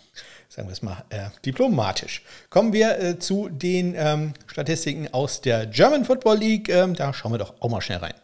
Sagen 0.48 0.68
wir 0.68 0.72
es 0.72 0.82
mal 0.82 1.04
äh, 1.08 1.30
diplomatisch. 1.44 2.22
Kommen 2.50 2.72
wir 2.72 3.18
zu 3.18 3.48
den 3.48 3.94
ähm, 3.96 4.34
Statistiken 4.46 5.12
aus 5.12 5.40
der 5.40 5.66
German 5.66 6.04
Football 6.04 6.38
League. 6.38 6.68
Ähm, 6.68 6.94
da 6.94 7.12
schauen 7.12 7.32
wir 7.32 7.38
doch 7.38 7.54
auch 7.60 7.70
mal 7.70 7.80
schnell 7.80 7.98
rein. 7.98 8.14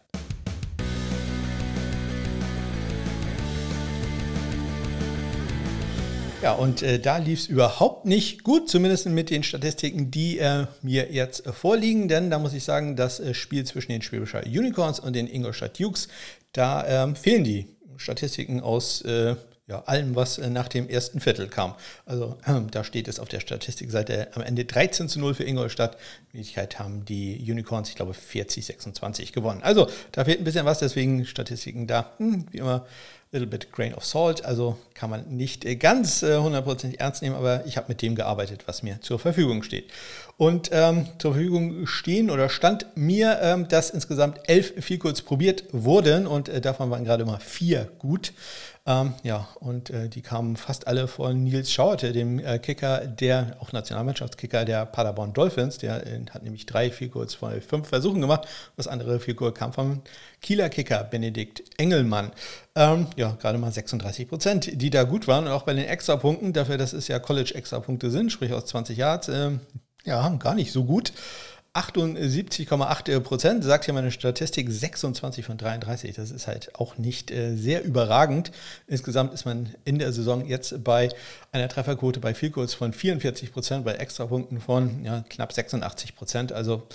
Ja, 6.43 6.53
und 6.53 6.83
äh, 6.83 6.99
da 6.99 7.19
lief 7.19 7.41
es 7.41 7.47
überhaupt 7.49 8.07
nicht 8.07 8.45
gut, 8.45 8.71
zumindest 8.71 9.05
mit 9.05 9.29
den 9.29 9.43
Statistiken, 9.43 10.11
die 10.11 10.39
äh, 10.39 10.67
mir 10.81 11.13
jetzt 11.13 11.45
äh, 11.45 11.53
vorliegen. 11.53 12.09
Denn 12.09 12.31
da 12.31 12.39
muss 12.39 12.55
ich 12.55 12.65
sagen, 12.65 12.97
das 12.97 13.21
äh, 13.21 13.35
Spiel 13.35 13.65
zwischen 13.65 13.93
den 13.93 14.01
Schwäbischer 14.01 14.43
Unicorns 14.47 15.01
und 15.01 15.15
den 15.15 15.27
Ingolstadt 15.27 15.79
Dukes, 15.79 16.09
da 16.53 17.05
ähm, 17.05 17.15
fehlen 17.15 17.45
die 17.45 17.67
Statistiken 17.99 18.63
aus 18.63 19.03
äh, 19.03 19.37
ja, 19.71 19.83
allem, 19.85 20.17
was 20.17 20.39
äh, 20.39 20.49
nach 20.49 20.69
dem 20.69 20.89
ersten 20.89 21.21
Viertel 21.21 21.47
kam. 21.47 21.75
Also 22.07 22.39
da 22.71 22.85
steht 22.85 23.07
es 23.07 23.21
auf 23.21 23.29
der 23.29 23.41
Statistikseite 23.41 24.29
am 24.35 24.41
Ende 24.41 24.65
13 24.65 25.11
zu 25.11 25.21
0 25.21 25.35
für 25.35 25.45
Ingolstadt. 25.45 25.99
In 26.33 26.39
Wirklichkeit 26.39 26.79
haben 26.79 27.05
die 27.05 27.39
Unicorns, 27.51 27.91
ich 27.91 27.97
glaube, 27.97 28.15
40, 28.15 28.65
26 28.65 29.35
gewonnen. 29.35 29.63
Also 29.63 29.89
da 30.13 30.25
fehlt 30.25 30.41
ein 30.41 30.45
bisschen 30.45 30.65
was, 30.65 30.79
deswegen 30.79 31.27
Statistiken 31.27 31.87
da, 31.87 32.13
hm, 32.17 32.47
wie 32.51 32.59
immer 32.59 32.87
little 33.33 33.47
bit 33.47 33.71
grain 33.71 33.95
of 33.95 34.05
salt, 34.05 34.45
also 34.45 34.77
kann 34.95 35.09
man 35.09 35.37
nicht 35.37 35.65
ganz 35.79 36.23
äh, 36.23 36.39
hundertprozentig 36.39 36.99
äh, 36.99 37.03
ernst 37.05 37.23
nehmen, 37.23 37.37
aber 37.37 37.65
ich 37.65 37.77
habe 37.77 37.87
mit 37.89 38.03
dem 38.03 38.17
gearbeitet, 38.17 38.65
was 38.67 38.83
mir 38.83 39.01
zur 39.01 39.19
Verfügung 39.19 39.63
steht. 39.63 39.89
Und 40.37 40.71
ähm, 40.73 41.07
zur 41.19 41.35
Verfügung 41.35 41.87
stehen 41.87 42.31
oder 42.31 42.49
stand 42.49 42.87
mir, 42.97 43.39
ähm, 43.41 43.69
dass 43.69 43.91
insgesamt 43.91 44.41
elf 44.47 44.73
Vielkurz 44.85 45.23
probiert 45.23 45.65
wurden 45.73 46.27
und 46.27 46.49
äh, 46.49 46.61
davon 46.61 46.91
waren 46.91 47.05
gerade 47.05 47.25
mal 47.25 47.39
vier 47.39 47.89
gut. 47.99 48.33
Ähm, 48.91 49.15
ja, 49.23 49.47
und 49.61 49.91
äh, 49.91 50.09
die 50.09 50.21
kamen 50.21 50.57
fast 50.57 50.89
alle 50.89 51.07
von 51.07 51.45
Nils 51.45 51.71
Schauerte, 51.71 52.11
dem 52.11 52.41
äh, 52.41 52.59
Kicker, 52.59 53.07
der 53.07 53.57
auch 53.61 53.71
Nationalmannschaftskicker 53.71 54.65
der 54.65 54.85
Paderborn 54.85 55.33
Dolphins. 55.33 55.79
Der 55.79 56.05
äh, 56.05 56.19
hat 56.31 56.43
nämlich 56.43 56.67
drei 56.67 56.91
Vielkurz 56.91 57.35
von 57.35 57.61
fünf 57.61 57.87
Versuchen 57.87 58.21
gemacht. 58.21 58.49
Das 58.77 58.89
andere 58.89 59.21
Vielkurz 59.21 59.57
kam 59.57 59.73
vom 59.73 60.03
Kieler 60.43 60.69
Kicker 60.71 61.05
Benedikt 61.05 61.63
Engelmann. 61.79 62.33
Ähm, 62.75 63.07
ja, 63.15 63.37
gerade 63.41 63.59
mal 63.59 63.71
36 63.71 64.27
Prozent, 64.27 64.83
die 64.83 64.91
da 64.91 65.05
gut 65.05 65.29
waren. 65.29 65.47
Und 65.47 65.53
auch 65.53 65.63
bei 65.63 65.75
den 65.75 65.85
Extrapunkten, 65.85 66.53
dafür, 66.53 66.77
dass 66.77 66.93
es 66.93 67.07
ja 67.07 67.21
College-Extrapunkte 67.21 68.11
sind, 68.11 68.33
sprich 68.33 68.53
aus 68.53 68.67
20 68.67 68.99
Yards, 68.99 69.29
äh, 69.29 69.53
ja, 70.05 70.29
gar 70.31 70.57
nicht 70.57 70.73
so 70.73 70.83
gut. 70.83 71.13
78,8 71.73 73.21
Prozent, 73.21 73.63
sagt 73.63 73.85
hier 73.85 73.95
meine 73.95 74.11
Statistik, 74.11 74.69
26 74.69 75.45
von 75.45 75.57
33. 75.57 76.17
Das 76.17 76.33
ist 76.33 76.49
halt 76.49 76.75
auch 76.75 76.99
nicht 76.99 77.31
äh, 77.31 77.55
sehr 77.55 77.85
überragend. 77.85 78.51
Insgesamt 78.89 79.33
ist 79.35 79.45
man 79.45 79.73
in 79.85 80.01
der 80.01 80.13
Saison 80.13 80.45
jetzt 80.47 80.83
bei 80.83 81.11
einer 81.53 81.69
Trefferquote 81.69 82.19
bei 82.19 82.35
Vielkurs 82.35 82.75
von 82.75 82.93
44 82.93 83.53
Prozent, 83.53 83.85
bei 83.85 83.93
Extrapunkten 83.93 84.61
von 84.61 85.05
ja, 85.05 85.25
knapp 85.29 85.53
86 85.53 86.17
Prozent. 86.17 86.53
Also 86.53 86.89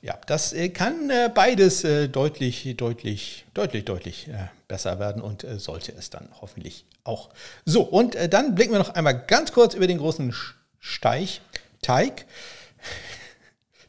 ja, 0.00 0.16
das 0.26 0.52
äh, 0.52 0.68
kann 0.68 1.10
äh, 1.10 1.28
beides 1.34 1.82
äh, 1.82 2.08
deutlich, 2.08 2.76
deutlich, 2.76 3.46
deutlich, 3.52 3.84
deutlich 3.84 4.28
äh, 4.28 4.46
besser 4.68 5.00
werden 5.00 5.22
und 5.22 5.42
äh, 5.42 5.58
sollte 5.58 5.92
es 5.98 6.08
dann 6.08 6.28
hoffentlich 6.40 6.84
auch. 7.02 7.30
So, 7.64 7.82
und 7.82 8.16
dann 8.30 8.54
blicken 8.54 8.72
wir 8.72 8.78
noch 8.78 8.94
einmal 8.94 9.24
ganz 9.26 9.50
kurz 9.50 9.74
über 9.74 9.88
den 9.88 9.98
großen 9.98 10.32
Steich, 10.78 11.40
Teig. 11.82 12.26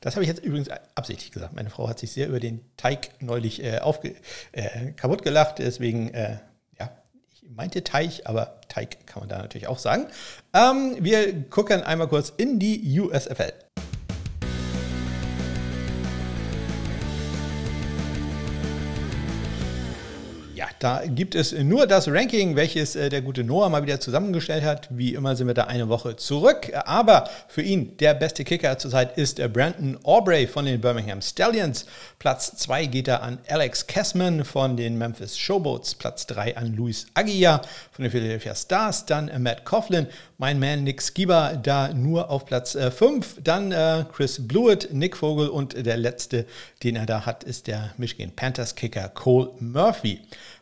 Das 0.02 0.16
habe 0.16 0.24
ich 0.24 0.30
jetzt 0.30 0.44
übrigens 0.44 0.68
absichtlich 0.96 1.32
gesagt. 1.32 1.54
Meine 1.56 1.70
Frau 1.70 1.88
hat 1.88 2.00
sich 2.00 2.12
sehr 2.12 2.28
über 2.28 2.40
den 2.40 2.62
Teig 2.76 3.10
neulich 3.20 3.64
äh, 3.64 3.80
aufge 3.80 4.16
äh, 4.52 4.92
kaputt 4.94 5.22
gelacht. 5.22 5.60
Deswegen, 5.60 6.10
äh, 6.10 6.40
ja, 6.80 6.90
ich 7.32 7.44
meinte 7.50 7.84
Teig, 7.84 8.22
aber 8.26 8.62
Teig 8.68 9.06
kann 9.06 9.22
man 9.22 9.30
da 9.30 9.38
natürlich 9.38 9.68
auch 9.68 9.78
sagen. 9.78 10.08
Ähm, 10.54 10.98
wir 11.00 11.44
gucken 11.50 11.84
einmal 11.84 12.08
kurz 12.08 12.34
in 12.36 12.58
die 12.58 13.00
USFL. 13.00 13.54
Da 20.82 21.04
gibt 21.06 21.36
es 21.36 21.52
nur 21.52 21.86
das 21.86 22.08
Ranking, 22.08 22.56
welches 22.56 22.96
äh, 22.96 23.10
der 23.10 23.22
gute 23.22 23.44
Noah 23.44 23.70
mal 23.70 23.84
wieder 23.84 24.00
zusammengestellt 24.00 24.64
hat. 24.64 24.88
Wie 24.90 25.14
immer 25.14 25.36
sind 25.36 25.46
wir 25.46 25.54
da 25.54 25.66
eine 25.66 25.90
Woche 25.90 26.16
zurück. 26.16 26.72
Aber 26.74 27.30
für 27.48 27.62
ihn 27.62 27.96
der 27.98 28.16
beste 28.16 28.44
Kicker 28.44 28.76
zurzeit 28.80 29.16
ist 29.16 29.40
äh, 29.40 29.48
Brandon 29.48 30.00
Aubrey 30.02 30.48
von 30.48 30.66
den 30.66 30.82
Birmingham 30.82 31.22
Stallions. 31.22 31.86
Platz 32.18 32.58
2 32.58 32.88
geht 32.88 33.08
er 33.08 33.22
an 33.22 33.38
Alex 33.48 33.86
Kessman 33.86 34.44
von 34.44 34.76
den 34.76 34.98
Memphis 34.98 35.38
Showboats. 35.38 35.94
Platz 35.94 36.26
3 36.26 36.58
an 36.58 36.76
Luis 36.76 37.06
Aguiar 37.14 37.62
von 37.92 38.02
den 38.02 38.12
Philadelphia 38.12 38.56
Stars. 38.56 39.06
Dann 39.06 39.28
äh, 39.28 39.38
Matt 39.38 39.66
Coughlin, 39.66 40.08
mein 40.40 40.60
Man 40.60 40.84
Nick 40.84 41.04
Skiba 41.04 41.58
da 41.58 41.94
nur 41.94 42.32
auf 42.32 42.48
Platz 42.48 42.76
5. 42.76 43.42
Dann 43.44 43.72
Chris 44.12 44.48
Blewett, 44.48 44.92
Nick 44.92 45.16
Vogel 45.16 45.50
und 45.50 45.86
der 45.86 45.98
letzte, 45.98 46.48
den 46.82 46.96
er 46.96 47.06
da 47.06 47.28
hat, 47.28 47.44
ist 47.44 47.68
der 47.68 47.92
Michigan 47.98 48.32
Panthers 48.36 48.74
Kicker 48.74 49.10
Cole 49.10 49.52
Murphy. 49.60 50.22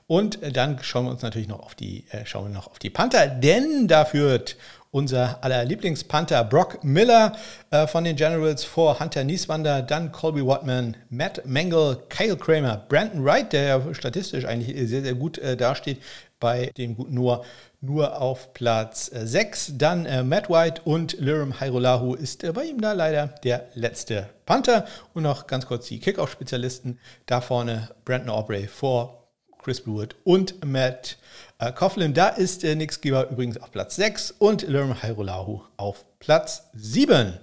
Und 0.10 0.40
dann 0.56 0.80
schauen 0.82 1.06
wir 1.06 1.12
uns 1.12 1.22
natürlich 1.22 1.48
noch 1.48 1.60
auf 1.60 1.76
die, 1.76 2.04
äh, 2.10 2.26
schauen 2.26 2.46
wir 2.46 2.54
noch 2.56 2.66
auf 2.66 2.80
die 2.80 2.90
Panther, 2.90 3.28
denn 3.28 3.88
da 3.88 4.06
führt 4.06 4.58
unser 4.90 5.44
aller 5.44 5.64
Lieblingspanther 5.66 6.44
Brock 6.46 6.84
Miller 6.84 7.36
äh, 7.70 7.86
von 7.86 8.04
den 8.04 8.16
Generals 8.16 8.64
vor 8.64 9.00
Hunter 9.00 9.24
Nieswander, 9.24 9.84
dann 9.84 10.12
Colby 10.12 10.44
Watman, 10.44 10.98
Matt 11.12 11.46
Mengel, 11.46 12.00
Kyle 12.10 12.36
Kramer, 12.36 12.86
Brandon 12.90 13.24
Wright, 13.24 13.54
der 13.54 13.64
ja 13.66 13.94
statistisch 13.94 14.46
eigentlich 14.46 14.90
sehr, 14.90 15.04
sehr 15.04 15.14
gut 15.14 15.38
äh, 15.38 15.56
dasteht, 15.56 16.02
bei 16.40 16.72
dem 16.76 16.96
guten 16.96 17.14
Noah 17.14 17.44
nur 17.80 18.20
auf 18.20 18.52
Platz 18.54 19.12
6. 19.14 19.70
Äh, 19.70 19.74
dann 19.78 20.06
äh, 20.08 20.24
Matt 20.24 20.50
White 20.50 20.82
und 20.86 21.20
Lirim 21.20 21.60
Hairolahu 21.60 22.16
ist 22.16 22.44
äh, 22.44 22.52
bei 22.52 22.64
ihm 22.64 22.82
da 22.82 22.94
leider 22.94 23.28
der 23.44 23.68
letzte 23.76 24.28
Panther. 24.48 24.86
Und 25.14 25.22
noch 25.22 25.46
ganz 25.46 25.68
kurz 25.68 25.86
die 25.86 26.00
Kickoff-Spezialisten. 26.00 26.98
Da 27.28 27.42
vorne 27.42 27.90
Brandon 28.06 28.32
Aubrey 28.32 28.66
vor 28.66 29.19
Chris 29.60 29.82
Blewett 29.82 30.16
und 30.24 30.66
Matt 30.66 31.18
äh, 31.60 31.72
Coughlin. 31.72 32.14
Da 32.14 32.30
ist 32.30 32.64
äh, 32.64 32.76
Nick 32.76 32.94
Skipper 32.94 33.30
übrigens 33.30 33.62
auf 33.62 33.72
Platz 33.72 33.96
6 33.98 34.32
und 34.40 34.64
Lirim 34.64 35.02
Hairolahu 35.02 35.62
auf 35.78 36.06
Platz 36.20 36.64
7. 36.74 37.38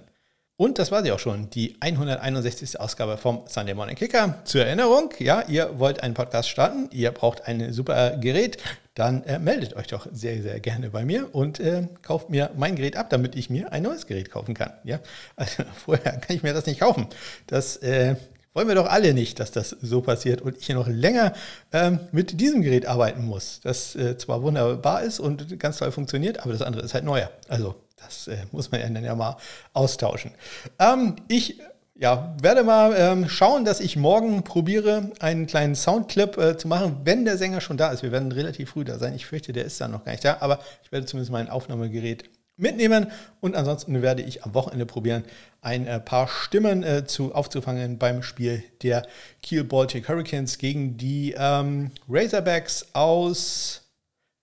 Und 0.59 0.79
das 0.79 0.91
war 0.91 1.03
sie 1.03 1.11
auch 1.11 1.19
schon, 1.19 1.51
die 1.51 1.77
161. 1.81 2.79
Ausgabe 2.79 3.17
vom 3.17 3.43
Sunday 3.45 3.75
Morning 3.75 3.95
Kicker. 3.95 4.39
Zur 4.43 4.65
Erinnerung, 4.65 5.13
ja, 5.19 5.43
ihr 5.47 5.77
wollt 5.77 6.01
einen 6.01 6.15
Podcast 6.15 6.49
starten, 6.49 6.89
ihr 6.91 7.11
braucht 7.11 7.45
ein 7.45 7.71
super 7.71 8.17
Gerät, 8.17 8.57
dann 8.95 9.23
äh, 9.25 9.37
meldet 9.37 9.75
euch 9.75 9.85
doch 9.85 10.07
sehr, 10.11 10.41
sehr 10.41 10.59
gerne 10.59 10.89
bei 10.89 11.05
mir 11.05 11.35
und 11.35 11.59
äh, 11.59 11.87
kauft 12.01 12.31
mir 12.31 12.49
mein 12.57 12.75
Gerät 12.75 12.97
ab, 12.97 13.11
damit 13.11 13.35
ich 13.35 13.51
mir 13.51 13.71
ein 13.71 13.83
neues 13.83 14.07
Gerät 14.07 14.31
kaufen 14.31 14.55
kann. 14.55 14.73
Ja, 14.83 14.99
also 15.35 15.63
vorher 15.85 16.13
kann 16.13 16.35
ich 16.35 16.41
mir 16.41 16.55
das 16.55 16.65
nicht 16.65 16.79
kaufen. 16.79 17.05
Das 17.45 17.77
äh, 17.77 18.15
wollen 18.57 18.67
wir 18.67 18.73
doch 18.73 18.87
alle 18.87 19.13
nicht, 19.13 19.39
dass 19.39 19.51
das 19.51 19.69
so 19.69 20.01
passiert 20.01 20.41
und 20.41 20.57
ich 20.57 20.65
hier 20.65 20.73
noch 20.73 20.87
länger 20.87 21.33
ähm, 21.71 21.99
mit 22.11 22.41
diesem 22.41 22.63
Gerät 22.63 22.87
arbeiten 22.87 23.23
muss. 23.23 23.59
Das 23.61 23.95
äh, 23.95 24.17
zwar 24.17 24.41
wunderbar 24.41 25.03
ist 25.03 25.19
und 25.19 25.59
ganz 25.59 25.77
toll 25.77 25.91
funktioniert, 25.91 26.39
aber 26.39 26.53
das 26.53 26.63
andere 26.63 26.83
ist 26.83 26.95
halt 26.95 27.03
neuer. 27.03 27.29
Also 27.47 27.75
das 27.97 28.27
äh, 28.27 28.37
muss 28.51 28.71
man 28.71 28.81
ja 28.81 28.89
dann 28.89 29.03
ja 29.03 29.13
mal 29.13 29.37
austauschen. 29.73 30.31
Ähm, 30.79 31.17
ich 31.27 31.59
ja, 31.93 32.35
werde 32.41 32.63
mal 32.63 32.95
ähm, 32.97 33.29
schauen, 33.29 33.63
dass 33.63 33.79
ich 33.79 33.95
morgen 33.95 34.41
probiere, 34.41 35.11
einen 35.19 35.45
kleinen 35.45 35.75
Soundclip 35.75 36.37
äh, 36.39 36.57
zu 36.57 36.67
machen, 36.67 37.01
wenn 37.03 37.25
der 37.25 37.37
Sänger 37.37 37.61
schon 37.61 37.77
da 37.77 37.91
ist. 37.91 38.01
Wir 38.01 38.11
werden 38.11 38.31
relativ 38.31 38.71
früh 38.71 38.83
da 38.83 38.97
sein. 38.97 39.13
Ich 39.13 39.27
fürchte, 39.27 39.53
der 39.53 39.65
ist 39.65 39.79
dann 39.79 39.91
noch 39.91 40.03
gar 40.03 40.13
nicht 40.13 40.25
da, 40.25 40.37
aber 40.39 40.61
ich 40.83 40.91
werde 40.91 41.05
zumindest 41.05 41.31
mein 41.31 41.47
Aufnahmegerät 41.47 42.23
mitnehmen 42.57 43.11
und 43.39 43.55
ansonsten 43.55 44.01
werde 44.01 44.23
ich 44.23 44.43
am 44.43 44.53
Wochenende 44.53 44.85
probieren, 44.85 45.23
ein 45.61 45.87
äh, 45.87 45.99
paar 45.99 46.27
Stimmen 46.27 46.83
äh, 46.83 47.05
zu, 47.05 47.33
aufzufangen 47.33 47.97
beim 47.97 48.23
Spiel 48.23 48.63
der 48.81 49.07
Kiel 49.41 49.63
Baltic 49.63 50.09
Hurricanes 50.09 50.57
gegen 50.57 50.97
die 50.97 51.35
ähm, 51.37 51.91
Razorbacks 52.09 52.87
aus 52.93 53.83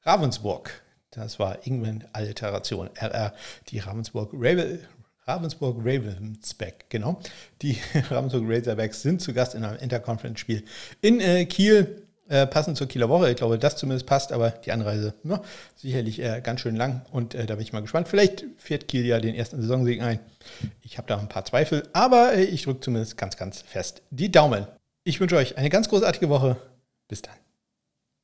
Ravensburg. 0.02 0.82
Das 1.10 1.38
war 1.38 1.66
irgendwann 1.66 2.04
Alliteration. 2.12 2.90
RR, 2.96 3.34
die 3.68 3.78
Ravensburg 3.78 4.30
Raven, 4.32 4.80
Ravensburg 5.26 5.78
Ravensback, 5.78 6.86
genau. 6.88 7.20
Die 7.62 7.78
Ravensburg 8.10 8.44
Razorbacks 8.46 9.02
sind 9.02 9.22
zu 9.22 9.32
Gast 9.32 9.54
in 9.54 9.64
einem 9.64 9.78
Interconference-Spiel 9.78 10.64
in 11.00 11.20
äh, 11.20 11.44
Kiel. 11.46 12.03
Äh, 12.26 12.46
passend 12.46 12.78
zur 12.78 12.88
Kieler 12.88 13.10
Woche. 13.10 13.30
Ich 13.30 13.36
glaube, 13.36 13.58
das 13.58 13.76
zumindest 13.76 14.06
passt, 14.06 14.32
aber 14.32 14.50
die 14.50 14.72
Anreise 14.72 15.12
ja, 15.24 15.42
sicherlich 15.76 16.20
äh, 16.20 16.40
ganz 16.42 16.60
schön 16.60 16.74
lang 16.74 17.02
und 17.12 17.34
äh, 17.34 17.44
da 17.44 17.56
bin 17.56 17.62
ich 17.62 17.74
mal 17.74 17.82
gespannt. 17.82 18.08
Vielleicht 18.08 18.46
fährt 18.56 18.88
Kiel 18.88 19.04
ja 19.04 19.20
den 19.20 19.34
ersten 19.34 19.60
Saisonsieg 19.60 20.00
ein. 20.00 20.20
Ich 20.80 20.96
habe 20.96 21.06
da 21.06 21.18
ein 21.18 21.28
paar 21.28 21.44
Zweifel, 21.44 21.86
aber 21.92 22.32
äh, 22.32 22.44
ich 22.44 22.62
drücke 22.62 22.80
zumindest 22.80 23.18
ganz, 23.18 23.36
ganz 23.36 23.60
fest 23.60 24.00
die 24.10 24.32
Daumen. 24.32 24.66
Ich 25.04 25.20
wünsche 25.20 25.36
euch 25.36 25.58
eine 25.58 25.68
ganz 25.68 25.90
großartige 25.90 26.30
Woche. 26.30 26.56
Bis 27.08 27.20
dann. 27.20 27.43